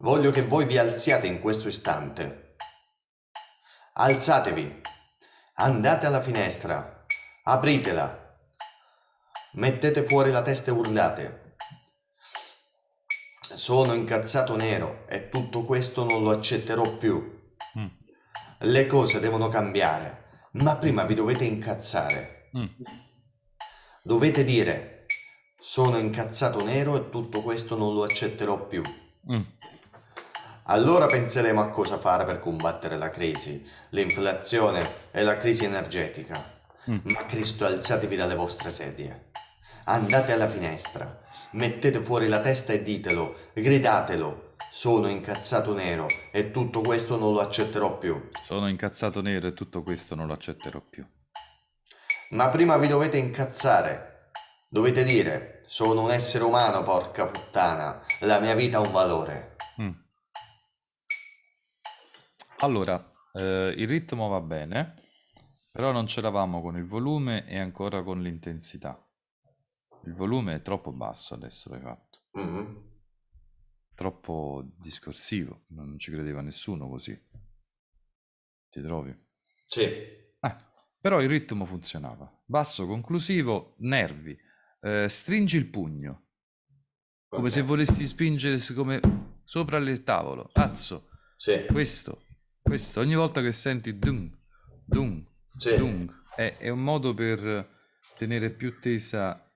[0.00, 2.43] Voglio che voi vi alziate in questo istante.
[3.96, 4.80] Alzatevi.
[5.54, 7.04] Andate alla finestra.
[7.44, 8.36] Apritela.
[9.52, 11.56] Mettete fuori la testa e urlate.
[13.38, 17.40] Sono incazzato nero e tutto questo non lo accetterò più.
[17.78, 17.86] Mm,
[18.58, 22.50] Le cose devono cambiare, ma prima vi dovete incazzare.
[22.58, 22.66] mm.
[24.02, 25.06] Dovete dire,
[25.56, 28.82] sono incazzato nero e tutto questo non lo accetterò più.
[29.30, 29.40] Mm.
[30.66, 36.42] Allora penseremo a cosa fare per combattere la crisi, l'inflazione e la crisi energetica.
[36.90, 36.98] Mm.
[37.02, 39.30] Ma Cristo, alzatevi dalle vostre sedie.
[39.84, 41.20] Andate alla finestra,
[41.52, 44.54] mettete fuori la testa e ditelo, gridatelo.
[44.70, 48.30] Sono incazzato nero e tutto questo non lo accetterò più.
[48.46, 51.06] Sono incazzato nero e tutto questo non lo accetterò più.
[52.30, 54.30] Ma prima vi dovete incazzare.
[54.68, 59.53] Dovete dire, sono un essere umano, porca puttana, la mia vita ha un valore.
[62.64, 64.94] Allora, eh, il ritmo va bene,
[65.70, 68.98] però non c'eravamo con il volume e ancora con l'intensità.
[70.06, 72.64] Il volume è troppo basso adesso l'hai fatto, Mhm.
[73.94, 77.18] troppo discorsivo, non ci credeva nessuno così.
[78.70, 79.14] Ti trovi?
[79.66, 79.82] Sì,
[80.40, 80.56] Eh,
[81.00, 82.30] però il ritmo funzionava.
[82.44, 84.36] Basso, conclusivo, nervi.
[84.80, 86.26] Eh, stringi il pugno,
[87.28, 87.52] come ok.
[87.52, 89.00] se volessi spingere come
[89.44, 90.48] sopra il tavolo.
[90.52, 92.20] Cazzo, Sì, questo,
[92.64, 94.34] questo, ogni volta che senti dung,
[94.86, 95.22] dung,
[95.58, 95.76] sì.
[95.76, 97.68] dung, è, è un modo per
[98.16, 99.54] tenere più tesa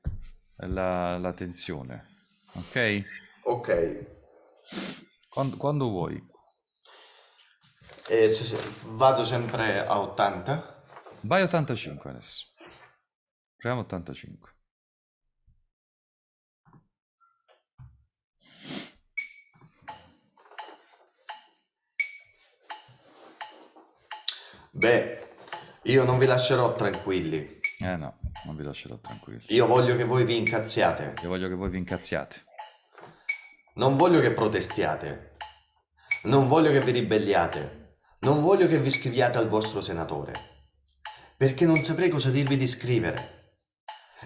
[0.56, 2.06] la, la tensione.
[2.52, 3.04] Ok?
[3.44, 4.06] Ok.
[5.30, 6.22] Quando, quando vuoi.
[8.08, 8.58] E se-
[8.88, 10.82] vado sempre a 80?
[11.22, 12.46] Vai 85 adesso.
[13.56, 14.50] Proviamo 85.
[24.78, 25.18] Beh,
[25.86, 27.58] Io non vi lascerò tranquilli.
[27.80, 29.42] Eh no, non vi lascerò tranquilli.
[29.48, 31.14] Io voglio che voi vi incazziate.
[31.20, 32.44] Io voglio che voi vi incazziate.
[33.74, 35.36] Non voglio che protestiate.
[36.24, 37.96] Non voglio che vi ribelliate.
[38.20, 40.32] Non voglio che vi scriviate al vostro senatore.
[41.36, 43.56] Perché non saprei cosa dirvi di scrivere.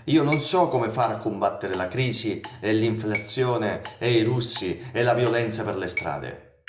[0.07, 5.03] Io non so come fare a combattere la crisi e l'inflazione e i russi e
[5.03, 6.65] la violenza per le strade.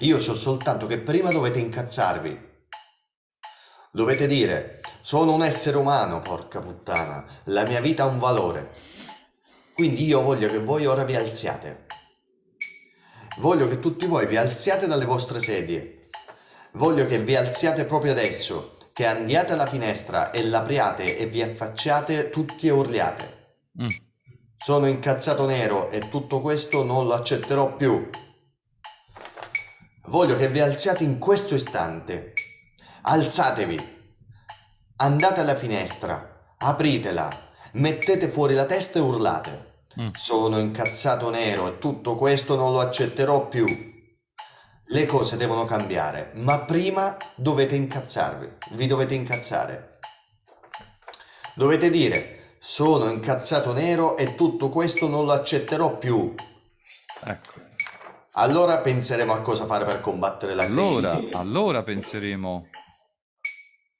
[0.00, 2.52] Io so soltanto che prima dovete incazzarvi.
[3.94, 8.72] Dovete dire, sono un essere umano, porca puttana, la mia vita ha un valore.
[9.72, 11.86] Quindi io voglio che voi ora vi alziate.
[13.38, 16.00] Voglio che tutti voi vi alziate dalle vostre sedie.
[16.72, 22.30] Voglio che vi alziate proprio adesso che andiate alla finestra e l'apriate e vi affacciate
[22.30, 23.58] tutti e urliate.
[23.80, 23.88] Mm.
[24.56, 28.10] Sono incazzato nero e tutto questo non lo accetterò più.
[30.06, 32.33] Voglio che vi alziate in questo istante.
[33.06, 33.92] Alzatevi.
[34.96, 37.28] Andate alla finestra, apritela,
[37.72, 39.82] mettete fuori la testa e urlate.
[40.00, 40.08] Mm.
[40.12, 43.66] Sono incazzato nero e tutto questo non lo accetterò più.
[44.86, 49.98] Le cose devono cambiare, ma prima dovete incazzarvi, vi dovete incazzare.
[51.54, 56.34] Dovete dire, sono incazzato nero e tutto questo non lo accetterò più.
[57.22, 57.52] Ecco.
[58.36, 60.78] Allora penseremo a cosa fare per combattere la crisi.
[60.78, 62.68] Allora, allora penseremo.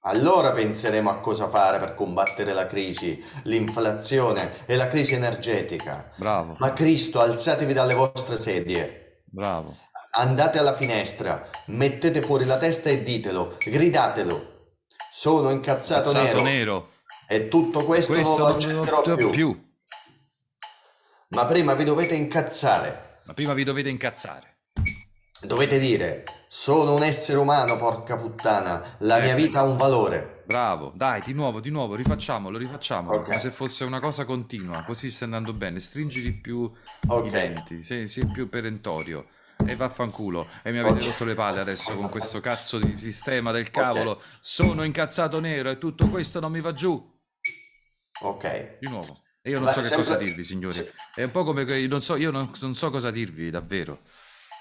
[0.07, 6.11] Allora penseremo a cosa fare per combattere la crisi, l'inflazione e la crisi energetica.
[6.17, 9.23] Bravo, Ma Cristo, alzatevi dalle vostre sedie.
[9.25, 9.75] bravo.
[10.17, 14.53] Andate alla finestra, mettete fuori la testa e ditelo, gridatelo.
[15.11, 16.91] Sono incazzato Cazzato nero, nero.
[17.27, 19.31] e tutto questo, Questo non lo accetterò più.
[19.31, 19.73] più.
[21.29, 23.21] Ma prima vi dovete incazzare.
[23.25, 24.59] Ma prima vi dovete incazzare.
[25.41, 26.23] Dovete dire,
[26.57, 29.37] sono un essere umano, porca puttana, la mia Ecco.
[29.43, 30.45] vita ha un valore.
[30.47, 33.25] Bravo, dai, di nuovo, di nuovo, rifacciamolo, rifacciamolo, Ok.
[33.25, 35.81] come se fosse una cosa continua, così sta andando bene.
[35.81, 36.71] Stringi di più
[37.09, 37.27] Ok.
[37.27, 39.27] i denti, sei, sei più perentorio.
[39.67, 40.47] E vaffanculo.
[40.63, 41.07] E mi avete Ok.
[41.07, 44.23] rotto le palle adesso con questo cazzo di sistema del cavolo.
[44.41, 47.03] Sono incazzato nero e tutto questo non mi va giù.
[48.23, 48.79] Ok.
[48.79, 49.23] Di nuovo.
[49.43, 50.79] E io non Beh, so che sempre- cosa dirvi, signori.
[51.17, 54.01] È un po' come che io non so, io non, non so cosa dirvi, davvero.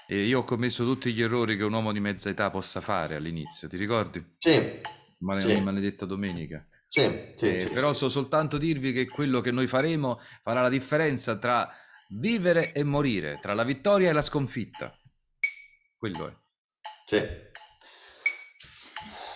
[0.06, 3.16] E io ho commesso tutti gli errori che un uomo di mezza età possa fare
[3.16, 4.22] all'inizio, ti ricordi?
[4.38, 4.80] Sì,
[5.18, 5.60] Male- Sì.
[5.60, 6.66] Maledetta domenica.
[6.86, 10.68] sì, sì, Eh, sì, però so soltanto dirvi che quello che noi faremo farà la
[10.68, 11.68] differenza tra
[12.10, 14.94] vivere e morire, tra la vittoria e la sconfitta.
[15.96, 16.32] Quello è.
[17.06, 17.22] Sì.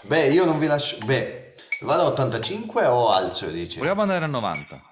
[0.02, 0.98] Beh, io non vi lascio...
[1.04, 3.78] Beh, vado a 85 o alzo, dici?
[3.78, 4.82] Vogliamo andare a 90.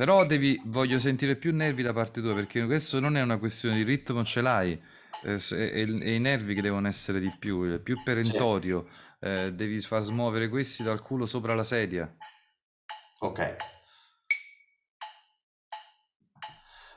[0.00, 3.76] Però devi, voglio sentire più nervi da parte tua, perché questo non è una questione
[3.76, 4.82] di ritmo, ce l'hai,
[5.24, 8.88] eh, e i nervi che devono essere di più, eh, più perentorio,
[9.20, 12.10] eh, devi far smuovere questi dal culo sopra la sedia.
[13.18, 13.56] Ok.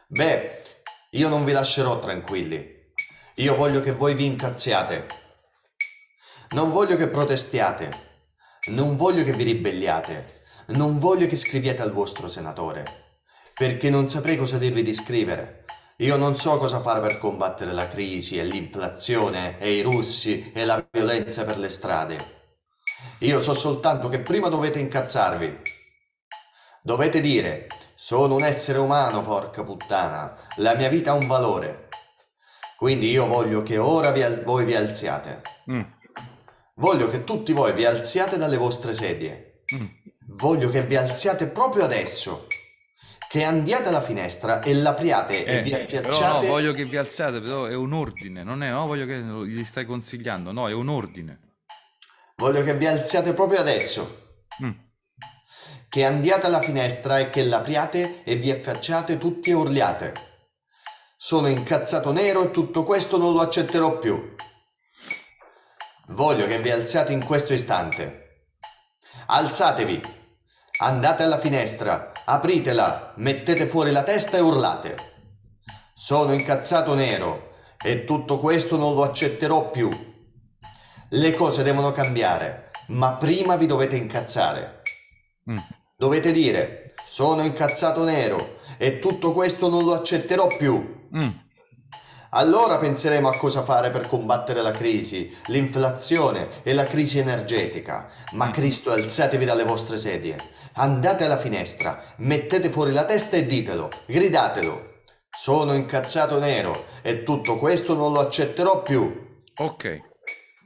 [0.08, 0.52] Beh,
[1.10, 2.94] io non vi lascerò tranquilli.
[3.36, 5.08] Io voglio che voi vi incazziate.
[6.52, 7.90] Non voglio che protestiate.
[8.68, 10.43] Non voglio che vi ribelliate.
[10.68, 12.86] Non voglio che scriviate al vostro senatore.
[13.54, 15.66] Perché non saprei cosa dirvi di scrivere.
[15.98, 20.66] Io non so cosa fare per combattere la crisi e l'inflazione e i russi e
[20.66, 22.42] la violenza per le strade.
[23.20, 25.62] Io so soltanto che prima dovete incazzarvi.
[26.82, 31.88] Dovete dire, sono un essere umano, porca puttana, la mia vita ha un valore.
[32.76, 35.42] Quindi io voglio che ora vi al- voi vi alziate.
[35.72, 35.82] Mm,
[36.76, 39.64] Voglio che tutti voi vi alziate dalle vostre sedie.
[39.76, 39.86] mm.
[40.36, 42.48] Voglio che vi alziate proprio adesso.
[43.30, 46.48] Che andiate alla finestra e l'apriate e Eh, vi però no, affiacciate.
[46.48, 49.86] voglio che vi alziate, però è un ordine, non è, no, voglio che gli stai
[49.86, 51.40] consigliando, no, è un ordine.
[52.36, 54.42] Voglio che vi alziate proprio adesso.
[54.64, 54.72] Mm.
[55.90, 60.14] Che andiate alla finestra e che l'apriate e vi affacciate tutti e urliate.
[61.18, 64.36] Sono incazzato nero e tutto questo non lo accetterò più.
[66.08, 68.48] Voglio che vi alziate in questo istante.
[69.28, 70.22] Alzatevi.
[70.84, 74.96] Andate alla finestra, apritela, mettete fuori la testa e urlate.
[75.94, 79.90] Sono incazzato nero e tutto questo non lo accetterò più.
[81.08, 84.82] Le cose devono cambiare, ma prima vi dovete incazzare.
[85.50, 85.58] Mm.
[85.96, 91.08] Dovete dire, sono incazzato nero e tutto questo non lo accetterò più.
[91.16, 91.30] Mm.
[92.36, 98.10] Allora penseremo a cosa fare per combattere la crisi, l'inflazione e la crisi energetica.
[98.32, 100.36] Ma Cristo, alzatevi dalle vostre sedie,
[100.74, 104.92] andate alla finestra, mettete fuori la testa e ditelo, gridatelo.
[105.30, 109.22] Sono incazzato nero e tutto questo non lo accetterò più.
[109.58, 109.86] Ok,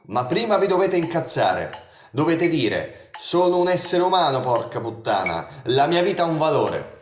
[0.07, 1.69] Ma prima vi dovete incazzare.
[2.11, 5.47] Dovete dire, sono un essere umano, porca puttana.
[5.65, 6.95] La mia vita ha un valore.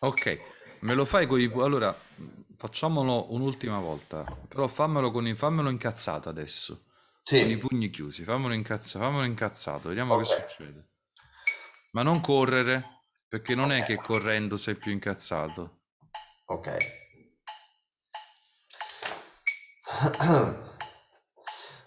[0.00, 0.38] Ok,
[0.80, 1.50] me lo fai con i...
[1.54, 1.94] Allora,
[2.56, 5.34] facciamolo un'ultima volta, però fammelo, con i...
[5.34, 6.84] fammelo incazzato adesso,
[7.34, 10.26] con i Sì, pugni chiusi, fammelo incazzato, fammelo incazzato, vediamo che ok.
[10.26, 10.88] succede.
[11.96, 15.84] Ma non correre, perché non è che correndo sei più incazzato.
[16.44, 16.76] Ok.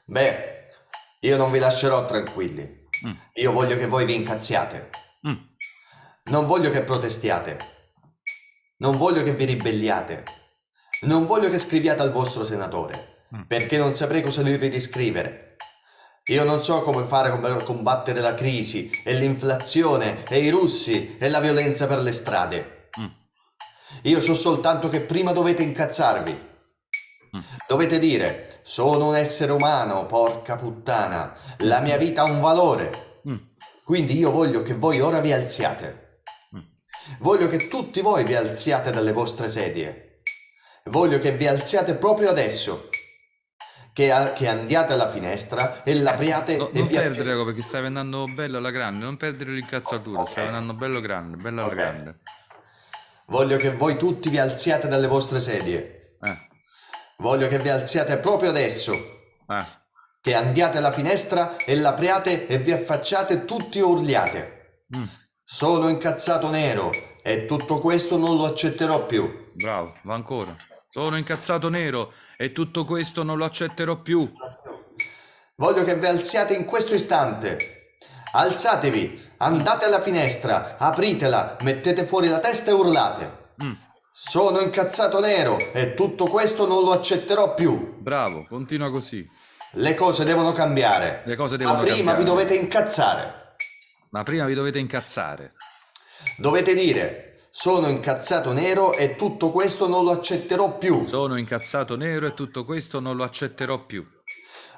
[0.06, 0.68] Beh,
[1.20, 2.88] io non vi lascerò tranquilli.
[3.06, 4.90] Mm, Io voglio che voi vi incazziate.
[5.28, 5.36] mm,
[6.32, 7.60] Non voglio che protestiate.
[8.78, 10.24] Non voglio che vi ribelliate.
[11.02, 13.42] Non voglio che scriviate al vostro senatore, mm.
[13.44, 15.49] perché non saprei cosa dirvi di scrivere.
[16.30, 21.28] Io non so come fare per combattere la crisi e l'inflazione e i russi e
[21.30, 22.90] la violenza per le strade.
[23.00, 23.06] Mm,
[24.04, 26.32] Io so soltanto che prima dovete incazzarvi.
[27.36, 27.40] mm.
[27.68, 33.22] Dovete dire, sono un essere umano, porca puttana, la mia vita ha un valore.
[33.28, 33.36] Mm,
[33.84, 36.22] Quindi io voglio che voi ora vi alziate.
[36.56, 36.60] mm.
[37.22, 40.22] Voglio che tutti voi vi alziate dalle vostre sedie.
[40.86, 42.89] Voglio che vi alziate proprio adesso.
[44.00, 47.44] Che, a- che andiate alla finestra e l'apriate No- e non vi affi- perdere ecco,
[47.44, 50.54] perché stai andando bello alla grande, non perdere l'incazzatura, stai Ok.
[50.54, 51.76] andando bello grande, bello alla Ok.
[51.76, 52.20] grande.
[53.26, 56.16] Voglio che voi tutti vi alziate dalle vostre sedie.
[56.22, 56.38] Eh,
[57.18, 58.94] Voglio che vi alziate proprio adesso.
[58.94, 59.66] eh,
[60.22, 64.84] Che andiate alla finestra e l'apriate e vi affacciate tutti e urliate.
[64.96, 65.04] mm,
[65.44, 66.90] Sono incazzato nero
[67.22, 69.52] e tutto questo non lo accetterò più.
[69.56, 70.56] bravo, va ancora.
[70.90, 74.30] Sono incazzato nero e tutto questo non lo accetterò più.
[75.56, 77.98] Voglio che vi alziate in questo istante.
[78.32, 83.38] Alzatevi, andate alla finestra, apritela, mettete fuori la testa e urlate.
[83.64, 83.74] Mm,
[84.12, 87.98] Sono incazzato nero e tutto questo non lo accetterò più.
[88.00, 89.28] bravo, continua così.
[89.74, 91.22] Le cose devono cambiare.
[91.26, 92.18] Le cose Ma devono prima cambiare.
[92.18, 93.34] vi dovete incazzare.
[94.10, 95.54] Ma prima vi dovete incazzare.
[96.38, 101.06] Dovete dire: Sono incazzato nero e tutto questo non lo accetterò più.
[101.08, 104.06] Sono incazzato nero e tutto questo non lo accetterò più.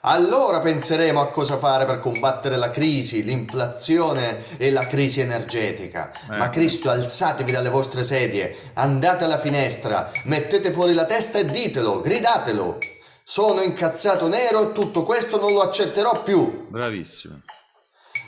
[0.04, 6.12] Allora penseremo a cosa fare per combattere la crisi, l'inflazione e la crisi energetica.
[6.32, 6.38] Eh.
[6.38, 12.00] Ma Cristo, alzatevi dalle vostre sedie, andate alla finestra, mettete fuori la testa e ditelo,
[12.02, 12.80] gridatelo.
[13.24, 16.68] Sono incazzato nero e tutto questo non lo accetterò più.
[16.70, 17.40] Bravissimo.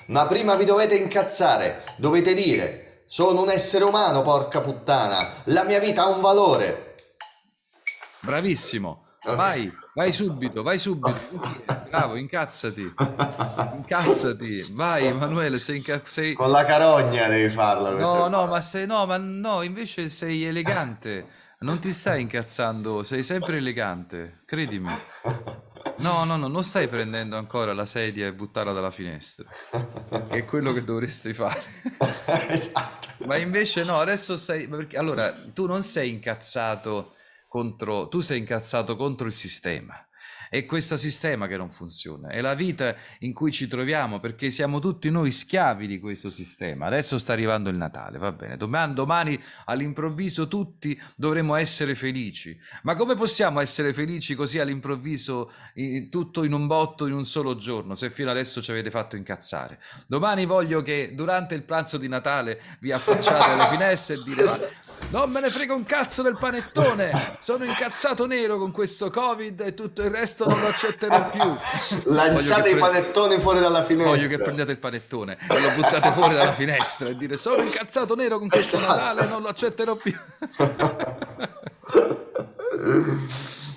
[0.08, 2.83] Ma prima vi dovete incazzare, dovete dire:
[3.14, 6.96] Sono un essere umano, porca puttana, la mia vita ha un valore.
[8.22, 9.06] Bravissimo.
[9.24, 11.16] Vai, vai subito, vai subito.
[11.90, 12.92] Bravo, incazzati.
[13.76, 14.66] Incazzati.
[14.72, 16.34] Vai, Emanuele, sei, inca- sei...
[16.34, 17.92] Con la carogna devi farlo.
[18.00, 21.28] No, no, ma sei no, ma no, invece sei elegante.
[21.60, 24.90] Non ti stai incazzando, sei sempre elegante, credimi.
[26.04, 30.46] No, no, no, non stai prendendo ancora la sedia e buttarla dalla finestra, che è
[30.46, 31.64] quello che dovresti fare.
[32.50, 33.08] esatto.
[33.26, 34.68] Ma invece no, adesso stai...
[34.68, 37.16] perché- allora, tu non sei incazzato
[37.48, 38.10] contro...
[38.10, 39.96] Tu sei incazzato contro il sistema.
[40.54, 44.78] È questo sistema che non funziona, è la vita in cui ci troviamo perché siamo
[44.78, 46.86] tutti noi schiavi di questo sistema.
[46.86, 48.56] Adesso sta arrivando il Natale, va bene.
[48.56, 52.56] Domani, domani all'improvviso tutti dovremo essere felici.
[52.84, 55.52] Ma come possiamo essere felici così all'improvviso,
[56.12, 59.80] tutto in un botto, in un solo giorno, se fino adesso ci avete fatto incazzare?
[60.06, 64.52] Domani voglio che durante il pranzo di Natale vi affacciate alle finestre e dite: "Ma
[65.14, 67.12] non me ne frega un cazzo del panettone!
[67.40, 71.56] Sono incazzato nero con questo Covid e tutto il resto non lo accetterò più.
[72.12, 74.16] Lanciate i pre- panettoni fuori dalla finestra.
[74.16, 78.16] Voglio che prendiate il panettone e lo buttate fuori dalla finestra e dire: Sono incazzato
[78.16, 78.96] nero con questo Esatto.
[78.96, 80.14] Natale, non lo accetterò più.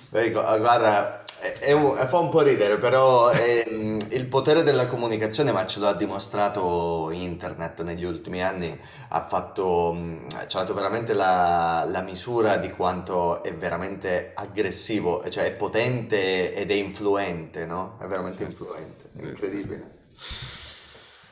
[0.09, 1.21] Ecco, guarda,
[1.59, 5.79] è- un- fa un po' ridere, però è, mm, il potere della comunicazione, ma ce
[5.79, 8.77] lo ha dimostrato internet negli ultimi anni,
[9.09, 15.27] ha fatto, mm, ci ha dato veramente la, la misura di quanto è veramente aggressivo,
[15.29, 17.97] cioè è potente ed è influente, no?
[17.99, 19.95] È veramente influente, è incredibile.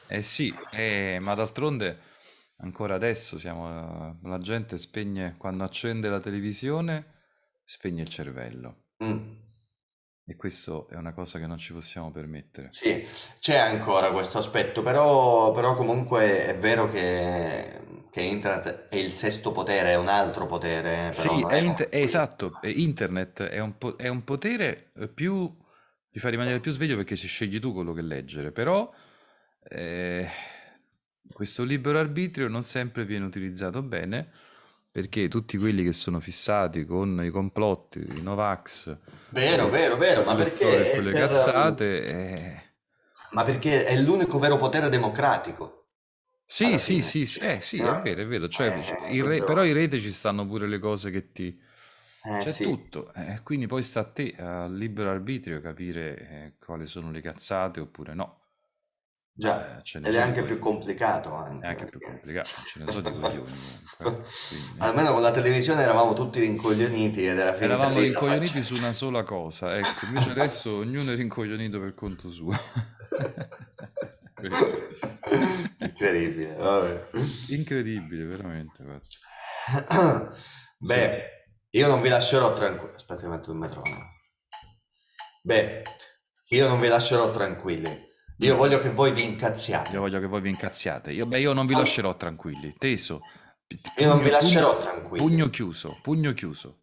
[0.07, 1.99] Eh sì, eh, ma d'altronde
[2.57, 7.13] ancora adesso siamo, la gente spegne, quando accende la televisione,
[7.63, 8.83] spegne il cervello.
[9.03, 9.43] Mm.
[10.27, 12.75] E questo è una cosa che non ci possiamo permettere.
[12.75, 13.03] Sì,
[13.39, 19.51] c'è ancora questo aspetto, però, però comunque è vero che, che internet è il sesto
[19.51, 23.43] potere, è un altro potere, Sì, però non è è- int- è esatto, è internet
[23.43, 25.55] è un, po- è un potere eh, più,
[26.11, 28.91] ti fa rimanere più sveglio perché si scegli tu quello che leggere, però
[29.63, 30.27] eh,
[31.31, 34.31] questo libero arbitrio non sempre viene utilizzato bene
[34.95, 38.97] perché tutti quelli che sono fissati con i complotti, i Novax,
[39.29, 42.03] Vero, vero, vero, ma perché, quelle per- cazzate...
[42.05, 42.61] eh,
[43.33, 45.89] ma perché è l'unico vero potere democratico.
[46.47, 47.91] Sì, sì, sì, sì, eh, sì, No?
[47.91, 48.47] è vero, è vero.
[48.47, 51.59] Cioè, Eh, il re- però in rete ci stanno pure le cose che ti...
[52.25, 52.65] Eh, C'è sì.
[52.65, 56.17] tutto, eh, quindi poi sta a te, al libero arbitrio, capire
[56.59, 58.41] eh, quali sono le cazzate oppure no.
[59.37, 62.47] Già, Eh, ce ne ed è anche più complicato anche, È anche più perché- complicato,
[62.67, 63.51] ce ne sono di coglioni
[63.97, 64.23] comunque.
[64.47, 68.93] quindi- Almeno con la televisione eravamo tutti rincoglioniti ed era finita Eravamo rincoglioniti su una
[68.93, 72.51] sola cosa, ecco, invece adesso ognuno è rincoglionito per conto suo.
[75.79, 77.05] Incredibile, vabbè.
[77.49, 78.83] Incredibile, veramente.
[78.83, 80.31] guarda.
[80.77, 81.25] Beh,
[81.71, 82.93] io non vi lascerò tranquilli.
[82.95, 84.03] Aspetta, metto il metronomo.
[85.43, 85.83] Beh,
[86.49, 88.13] io non vi lascerò tranquilli.
[88.39, 89.91] Io voglio che voi vi incazziate.
[89.93, 91.11] Io voglio che voi vi incazziate.
[91.11, 93.21] Io, beh, io non vi lascerò tranquilli, teso.
[93.97, 95.25] Io non vi Pugno- lascerò pugno- tranquilli.
[95.25, 96.79] Pugno chiuso, pugno chiuso.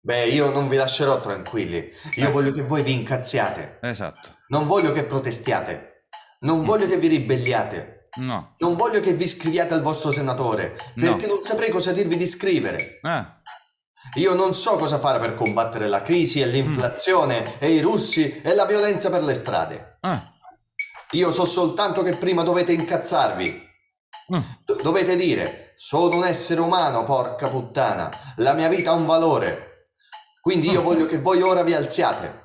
[0.00, 1.90] Beh, io non vi lascerò tranquilli.
[2.16, 3.78] Io voglio che voi vi incazziate.
[3.82, 4.38] Esatto.
[4.48, 6.06] Non voglio che protestiate.
[6.40, 8.08] Non voglio che vi ribelliate.
[8.16, 8.54] No.
[8.58, 11.06] Non voglio che vi iscriviate al vostro senatore, No.
[11.12, 12.98] perché non saprei cosa dirvi di scrivere.
[13.02, 13.38] Ah,
[14.16, 18.52] Io non so cosa fare per combattere la crisi e l'inflazione e i russi e
[18.54, 19.98] la violenza per le strade.
[20.00, 20.31] ah,
[21.12, 23.70] Io so soltanto che prima dovete incazzarvi.
[24.34, 24.42] ah.
[24.64, 28.10] Do- dovete dire, sono un essere umano, porca puttana.
[28.36, 29.88] La mia vita ha un valore.
[30.40, 32.40] Quindi io voglio che voi ora vi alziate.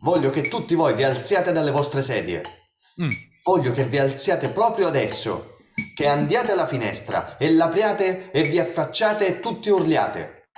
[0.00, 2.42] Voglio che tutti voi vi alziate dalle vostre sedie.
[3.02, 3.10] Mm.
[3.42, 5.56] Voglio che vi alziate proprio adesso,
[5.94, 10.48] che andiate alla finestra e l'apriate e vi affacciate e tutti urliate.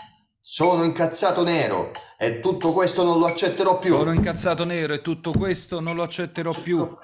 [0.41, 3.97] Sono incazzato nero e tutto questo non lo accetterò più.
[3.97, 6.95] Sono incazzato nero e tutto questo non lo accetterò più.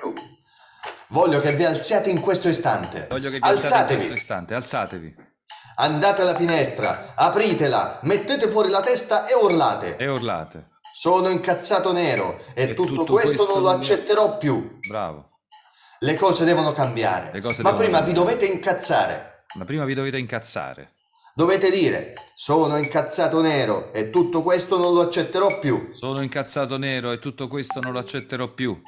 [1.09, 3.07] Voglio che vi alziate in questo istante.
[3.11, 5.31] Voglio che vi alzate in Alzatevi, questo istante, alzatevi
[5.77, 9.97] andate alla finestra, apritela, mettete fuori la testa e urlate.
[9.97, 10.69] e urlate.
[10.95, 14.79] Sono incazzato nero e, E tutto, tutto questo, questo non lo accetterò più.
[14.87, 15.31] Bravo.
[16.01, 17.31] Le cose devono cambiare.
[17.41, 18.37] Cose Ma devono prima vi cambiare.
[18.37, 19.45] dovete incazzare.
[19.55, 20.93] Ma prima vi dovete incazzare.
[21.35, 25.89] Dovete dire, sono incazzato nero e tutto questo non lo accetterò più.
[25.93, 28.79] Sono incazzato nero e tutto questo non lo accetterò più.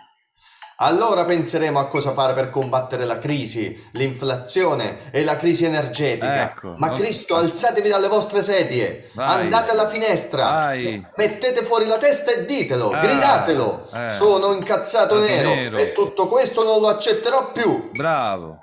[0.79, 6.43] Allora penseremo a cosa fare per combattere la crisi, l'inflazione e la crisi energetica.
[6.43, 9.43] Ecco, Ma Cristo, alzatevi dalle vostre sedie, Vai.
[9.45, 11.07] andate alla finestra, Vai.
[11.17, 13.89] mettete fuori la testa e ditelo, Ah, gridatelo.
[13.95, 14.09] eh.
[14.09, 15.77] Sono incazzato Incazzato nero, nero.
[15.79, 17.91] e tutto questo non lo accetterò più.
[17.93, 18.59] Bravo.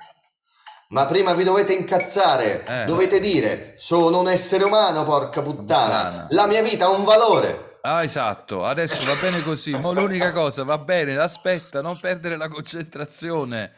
[0.92, 2.84] Ma prima vi dovete incazzare, Eh.
[2.84, 6.26] dovete dire, sono un essere umano, porca puttana, Puttana.
[6.28, 7.78] la mia vita ha un valore.
[7.80, 9.70] Ah, esatto, adesso va bene così.
[9.70, 13.72] Ma l'unica cosa, va bene, aspetta, non perdere la concentrazione.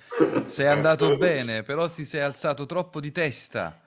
[0.46, 3.78] Sei andato bene, però ti sei alzato troppo di testa.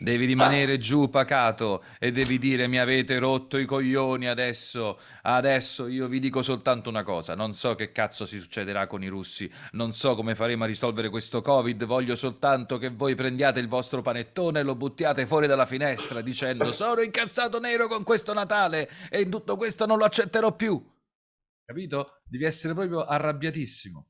[0.00, 5.00] Devi rimanere giù pacato e devi dire mi avete rotto i coglioni adesso.
[5.22, 9.08] Adesso io vi dico soltanto una cosa, non so che cazzo si succederà con i
[9.08, 13.66] russi, non so come faremo a risolvere questo Covid, voglio soltanto che voi prendiate il
[13.66, 18.88] vostro panettone e lo buttiate fuori dalla finestra dicendo sono incazzato nero con questo Natale
[19.10, 20.80] e in tutto questo non lo accetterò più.
[21.64, 22.20] Capito?
[22.24, 24.06] Devi essere proprio arrabbiatissimo.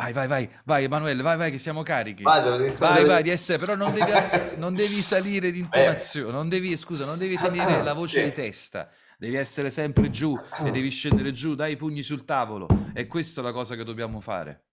[0.00, 2.22] Vai, vai, vai, vai Emanuele, vai, vai che siamo carichi.
[2.22, 4.10] Vado, Vai, vai, di essere, però non devi,
[4.56, 5.62] non devi salire di Eh.
[5.62, 8.24] intonazione, non devi, scusa, non devi tenere la voce Sì.
[8.24, 8.88] di testa,
[9.18, 10.34] devi essere sempre giù
[10.64, 12.66] e devi scendere giù, dai i pugni sul tavolo.
[12.94, 14.64] E questa è la cosa che dobbiamo fare.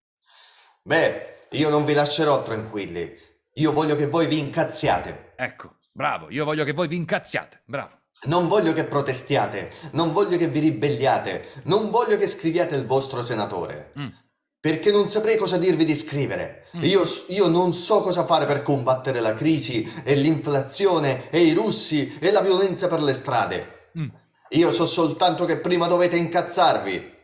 [0.83, 3.13] Beh, io non vi lascerò tranquilli.
[3.55, 5.33] Io voglio che voi vi incazziate.
[5.35, 7.95] Ecco, bravo, io voglio che voi vi incazziate, bravo.
[8.23, 13.21] Non voglio che protestiate, non voglio che vi ribelliate, non voglio che scriviate il vostro
[13.21, 13.91] senatore.
[13.99, 14.07] Mm.
[14.59, 16.67] Perché non saprei cosa dirvi di scrivere.
[16.77, 16.83] Mm.
[16.83, 22.17] Io, io non so cosa fare per combattere la crisi e l'inflazione e i russi
[22.19, 23.89] e la violenza per le strade.
[23.97, 24.07] Mm.
[24.51, 27.15] Io so soltanto che prima dovete incazzarvi.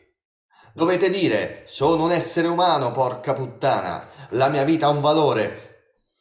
[0.74, 5.64] Dovete dire, sono un essere umano, porca puttana, la mia vita ha un valore.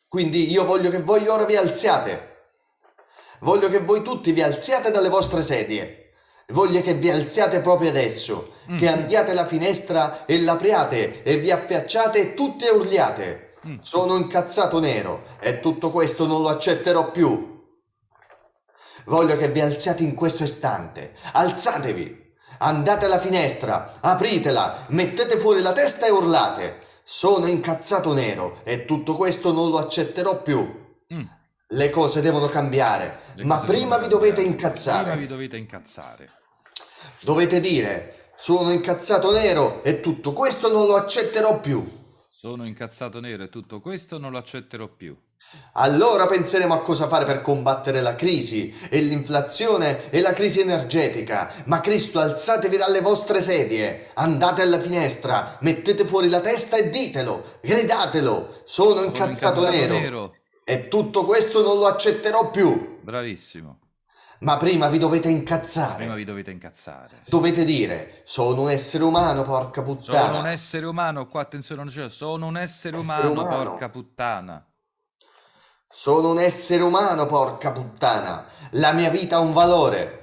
[0.08, 2.32] Quindi io voglio che voi ora vi alziate.
[3.40, 6.03] Voglio che voi tutti vi alziate dalle vostre sedie.
[6.48, 8.78] Voglio che vi alziate proprio adesso, Mm.
[8.78, 13.56] che andiate alla finestra e l'apriate e vi affacciate e tutti urliate.
[13.68, 13.78] Mm.
[13.82, 17.52] Sono incazzato nero e tutto questo non lo accetterò più.
[19.06, 21.14] Voglio che vi alziate in questo istante.
[21.34, 22.22] Alzatevi.
[22.60, 26.80] Andate alla finestra, apritela, mettete fuori la testa e urlate.
[27.04, 30.60] Sono incazzato nero e tutto questo non lo accetterò più.
[31.14, 31.24] Mm.
[31.74, 35.02] Le cose devono cambiare, Le ma cose prima vi dovete incazzare.
[35.02, 36.30] Prima vi dovete incazzare.
[37.22, 41.84] Dovete dire, sono incazzato nero e tutto questo non lo accetterò più.
[42.30, 45.18] Sono incazzato nero e tutto questo non lo accetterò più.
[45.74, 51.52] Allora penseremo a cosa fare per combattere la crisi e l'inflazione e la crisi energetica.
[51.66, 57.58] Ma Cristo, alzatevi dalle vostre sedie, andate alla finestra, mettete fuori la testa e ditelo,
[57.62, 59.94] gridatelo, sono incazzato, incazzato nero.
[59.94, 60.36] nero.
[60.64, 63.00] E tutto questo non lo accetterò più.
[63.02, 63.80] Bravissimo.
[64.40, 65.98] Ma prima vi dovete incazzare.
[65.98, 67.22] Prima vi dovete incazzare.
[67.28, 70.26] Dovete dire, sono un essere umano, porca puttana.
[70.28, 73.64] Sono un essere umano, qua attenzione non c'è, sono un essere Essere umano, umano.
[73.64, 74.68] porca puttana.
[75.88, 78.46] Sono un essere umano, porca puttana.
[78.72, 80.20] La mia vita ha un valore.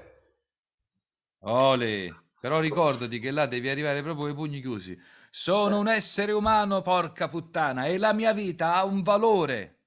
[1.45, 4.99] Ole, però ricordati che là devi arrivare proprio con i pugni chiusi.
[5.31, 9.80] Sono un essere umano, porca puttana, e la mia vita ha un valore.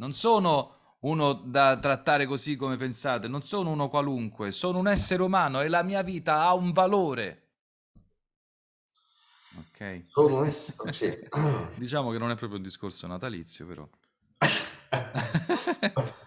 [0.00, 5.22] Non sono uno da trattare così come pensate, non sono uno qualunque, sono un essere
[5.22, 7.48] umano e la mia vita ha un valore.
[9.58, 10.00] Ok?
[10.04, 11.28] Sono essere...
[11.76, 13.86] Diciamo che non è proprio un discorso natalizio, però.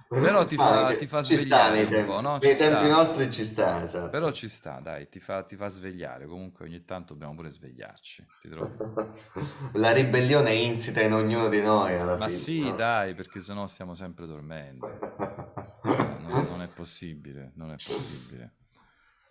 [0.09, 2.37] Però ti fa, Anche- ti fa sta svegliare nei un tempi, po', no?
[2.37, 2.67] nei Ci sta.
[2.69, 4.09] tempi nostri ci sta, esatto.
[4.09, 6.27] Però ci sta, dai, ti fa, ti fa svegliare.
[6.27, 8.25] Comunque ogni tanto dobbiamo pure svegliarci?
[9.73, 12.37] La ribellione è insita in ognuno di noi alla Ma fine.
[12.37, 12.75] sì, no?
[12.75, 14.87] dai, perché sennò stiamo sempre dormendo.
[15.83, 18.53] Non, non è possibile, non è possibile.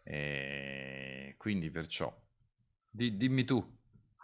[0.05, 2.15] E quindi perciò,
[2.93, 3.65] di- dimmi tu,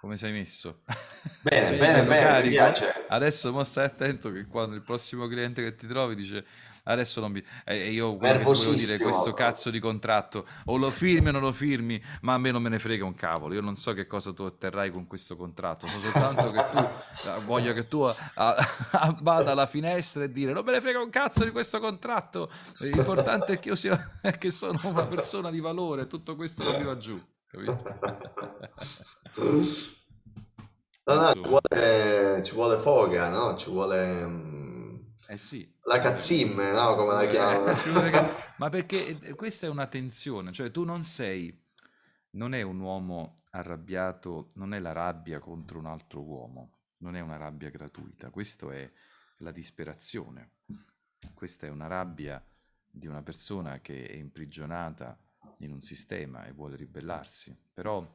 [0.00, 0.76] come sei messo?
[1.42, 2.54] Bene, Sei bene, bene, mi carico?
[2.54, 3.04] piace.
[3.08, 6.44] Adesso mo stai attento che quando il prossimo cliente che ti trovi dice
[6.84, 7.44] adesso non mi...
[7.64, 12.02] E io volevo dire, questo cazzo di contratto, o lo firmi o non lo firmi,
[12.22, 14.42] ma a me non me ne frega un cavolo, io non so che cosa tu
[14.42, 18.00] otterrai con questo contratto, so soltanto che tu, eh, voglio che tu
[19.20, 23.54] vada alla finestra e dire non me ne frega un cazzo di questo contratto, l'importante
[23.54, 27.22] è che io sia, che sono una persona di valore, tutto questo lo tiro giù?
[31.06, 33.56] No, no, ci vuole, ci vuole foga, no?
[33.56, 34.96] Ci vuole mm,
[35.28, 35.66] Eh sì.
[35.84, 36.94] la cazzim, no?
[36.96, 37.74] Come la Eh, chiamano?
[37.74, 41.56] ci vuole che- Ma perché eh, questa è una tensione, cioè tu non sei,
[42.32, 47.20] non è un uomo arrabbiato, non è la rabbia contro un altro uomo, non è
[47.20, 48.90] una rabbia gratuita, questo è
[49.38, 50.50] la disperazione,
[51.34, 52.44] questa è una rabbia
[52.90, 55.16] di una persona che è imprigionata
[55.58, 58.06] in un sistema e vuole ribellarsi, però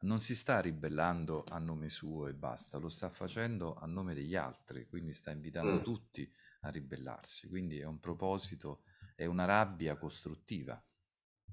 [0.00, 4.34] non si sta ribellando a nome suo e basta, lo sta facendo a nome degli
[4.34, 5.82] altri, quindi sta invitando Mm.
[5.82, 6.30] tutti
[6.62, 7.48] a ribellarsi.
[7.48, 8.82] Quindi è un proposito,
[9.14, 10.82] è una rabbia costruttiva,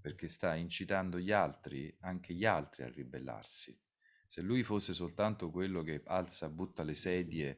[0.02, 3.76] perché sta incitando gli altri, anche gli altri, a ribellarsi.
[4.26, 7.58] Se lui fosse soltanto quello che alza, butta le sedie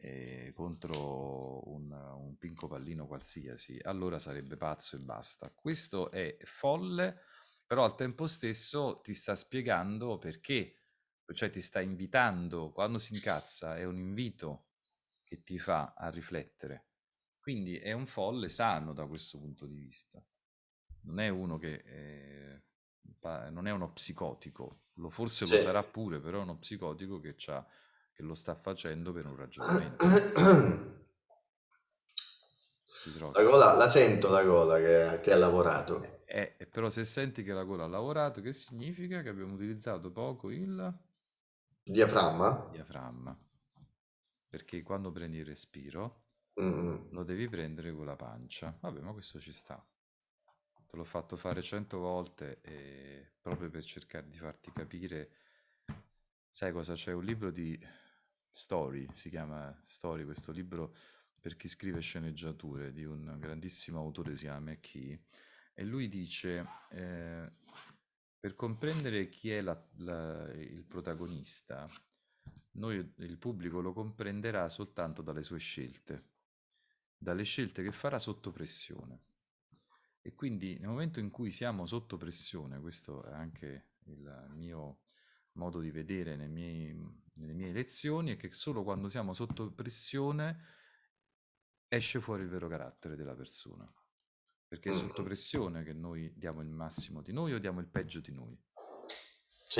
[0.00, 5.50] eh, contro un, un pinco pallino qualsiasi, allora sarebbe pazzo e basta.
[5.50, 7.20] Questo è folle,
[7.66, 10.74] però al tempo stesso ti sta spiegando perché,
[11.32, 14.68] cioè ti sta invitando, quando si incazza è un invito
[15.24, 16.86] che ti fa a riflettere.
[17.40, 20.22] Quindi è un folle sano da questo punto di vista.
[21.02, 22.62] Non è uno che eh,
[23.50, 25.62] non è uno psicotico, lo forse lo Sì.
[25.62, 27.66] sarà pure, però è uno psicotico che, c'ha-
[28.18, 30.04] che lo sta facendo per un ragionamento.
[33.32, 36.24] La gola, la sento la gola che, che ha lavorato.
[36.24, 40.12] Eh, eh, però se senti che la gola ha lavorato, che significa che abbiamo utilizzato
[40.12, 40.96] poco il
[41.96, 42.48] Diaframma?
[42.70, 43.36] diaframma.
[44.48, 46.24] Perché quando prendi il respiro
[46.60, 48.76] Mm, lo devi prendere con la pancia.
[48.80, 49.82] Vabbè, ma questo ci sta.
[50.86, 55.30] Te l'ho fatto fare cento volte e proprio per cercare di farti capire.
[56.50, 56.94] Sai cosa?
[56.94, 57.78] C'è un libro di
[58.58, 60.92] Story, si chiama Story, questo libro
[61.40, 65.22] per chi scrive sceneggiature di un grandissimo autore, si chiama McKee,
[65.74, 67.52] e lui dice, eh,
[68.40, 71.88] per comprendere chi è la- la- il protagonista,
[72.72, 76.24] noi, il pubblico lo comprenderà soltanto dalle sue scelte,
[77.16, 79.20] dalle scelte che farà sotto pressione.
[80.20, 84.98] E quindi nel momento in cui siamo sotto pressione, questo è anche il mio
[85.58, 86.96] modo di vedere nei miei-
[87.34, 90.64] nelle mie lezioni, è che solo quando siamo sotto pressione
[91.88, 93.90] esce fuori il vero carattere della persona.
[94.66, 98.20] Perché è sotto pressione che noi diamo il massimo di noi o diamo il peggio
[98.20, 98.58] di noi.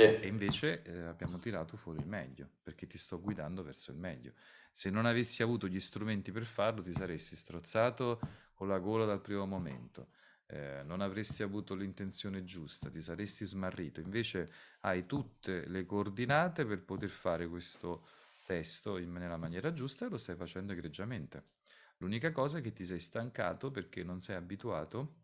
[0.01, 0.27] E Sì.
[0.27, 4.33] invece eh, abbiamo tirato fuori il meglio, perché ti sto guidando verso il meglio.
[4.71, 8.19] Se non avessi avuto gli strumenti per farlo, ti saresti strozzato
[8.53, 10.09] con la gola dal primo momento.
[10.51, 13.99] Eh, non avresti avuto l'intenzione giusta, ti saresti smarrito.
[13.99, 18.03] Invece hai tutte le coordinate per poter fare questo
[18.45, 21.51] testo in, nella maniera giusta e lo stai facendo egregiamente.
[21.97, 25.17] L'unica cosa è che ti sei stancato perché non sei abituato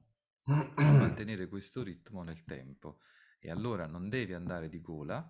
[0.83, 2.99] a mantenere questo ritmo nel tempo.
[3.39, 5.27] E allora non devi andare di gola,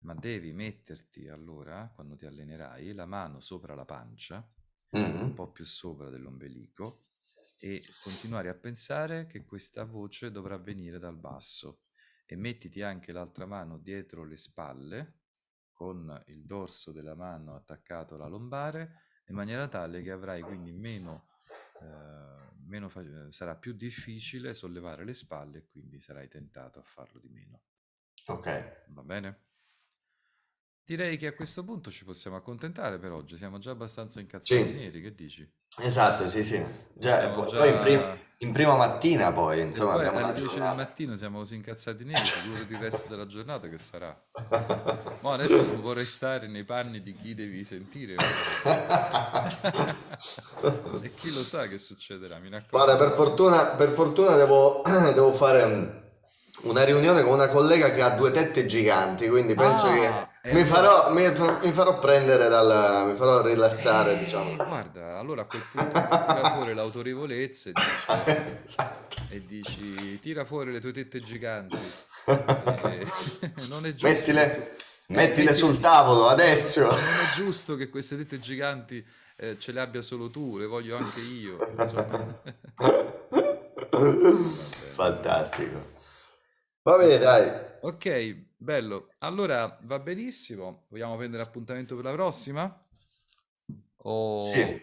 [0.00, 4.46] ma devi metterti allora, quando ti allenerai, la mano sopra la pancia,
[4.96, 5.16] Mm.
[5.24, 7.00] un po' più sopra dell'ombelico,
[7.58, 11.76] e continuare a pensare che questa voce dovrà venire dal basso.
[12.26, 15.20] E mettiti anche l'altra mano dietro le spalle,
[15.72, 21.28] con il dorso della mano attaccato alla lombare, in maniera tale che avrai quindi meno,
[21.80, 27.20] eh, meno fa- sarà più difficile sollevare le spalle e quindi sarai tentato a farlo
[27.20, 27.62] di meno.
[28.26, 28.84] Ok.
[28.88, 29.42] Va bene?
[30.86, 34.78] Direi che a questo punto ci possiamo accontentare per oggi, siamo già abbastanza incazzati Sì.
[34.80, 35.50] neri, che dici?
[35.78, 36.62] Esatto, sì, sì.
[36.92, 40.38] Già, Siamo poi già- in, prim- in prima mattina poi, insomma, poi abbiamo alle una
[40.38, 44.14] 10 del mattino siamo così incazzati neri, figurati il resto della giornata che sarà.
[45.20, 48.16] Ma adesso non vorrei stare nei panni di chi devi sentire.
[51.00, 52.68] e chi lo sa che succederà, mi raccomando.
[52.70, 54.82] Guarda, per fortuna, per fortuna devo,
[55.14, 55.88] devo fare mm,
[56.68, 60.60] una riunione con una collega che ha due tette giganti, quindi penso Ah, che mi
[60.60, 61.26] allora- farò, mi,
[61.66, 63.06] mi farò prendere dal...
[63.08, 64.54] mi farò rilassare, Eh, diciamo.
[64.56, 67.86] Guarda, allora a quel punto tira fuori l'autorevolezza e dici,
[68.64, 69.16] Esatto.
[69.30, 71.76] e dici, tira fuori le tue tette giganti.
[72.26, 73.06] E-
[73.68, 74.06] non è giusto.
[74.08, 74.56] Mettile,
[75.06, 76.80] Eh, mettile metti- sul tavolo adesso.
[76.82, 79.04] Non è giusto che queste tette giganti
[79.36, 81.58] eh, ce le abbia solo tu, le voglio anche io.
[84.94, 85.92] Fantastico.
[86.82, 87.50] Va bene, dai.
[87.82, 89.14] Ok, bello.
[89.18, 90.86] Allora va benissimo.
[90.88, 92.86] Vogliamo prendere appuntamento per la prossima?
[94.06, 94.80] O Sì.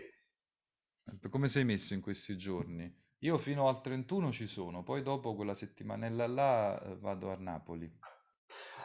[1.30, 3.00] come sei messo in questi giorni?
[3.20, 8.00] Io fino al 31 ci sono, poi dopo quella settimanella là eh, vado a Napoli.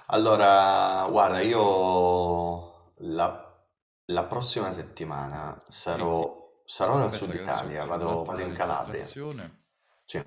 [0.08, 3.66] Allora, guarda, io la,
[4.06, 8.92] la prossima settimana sarò, sarò nel Aspetta sud che adesso Italia, vado, vado in Calabria.
[8.92, 9.64] registrazione.
[10.04, 10.22] Sì.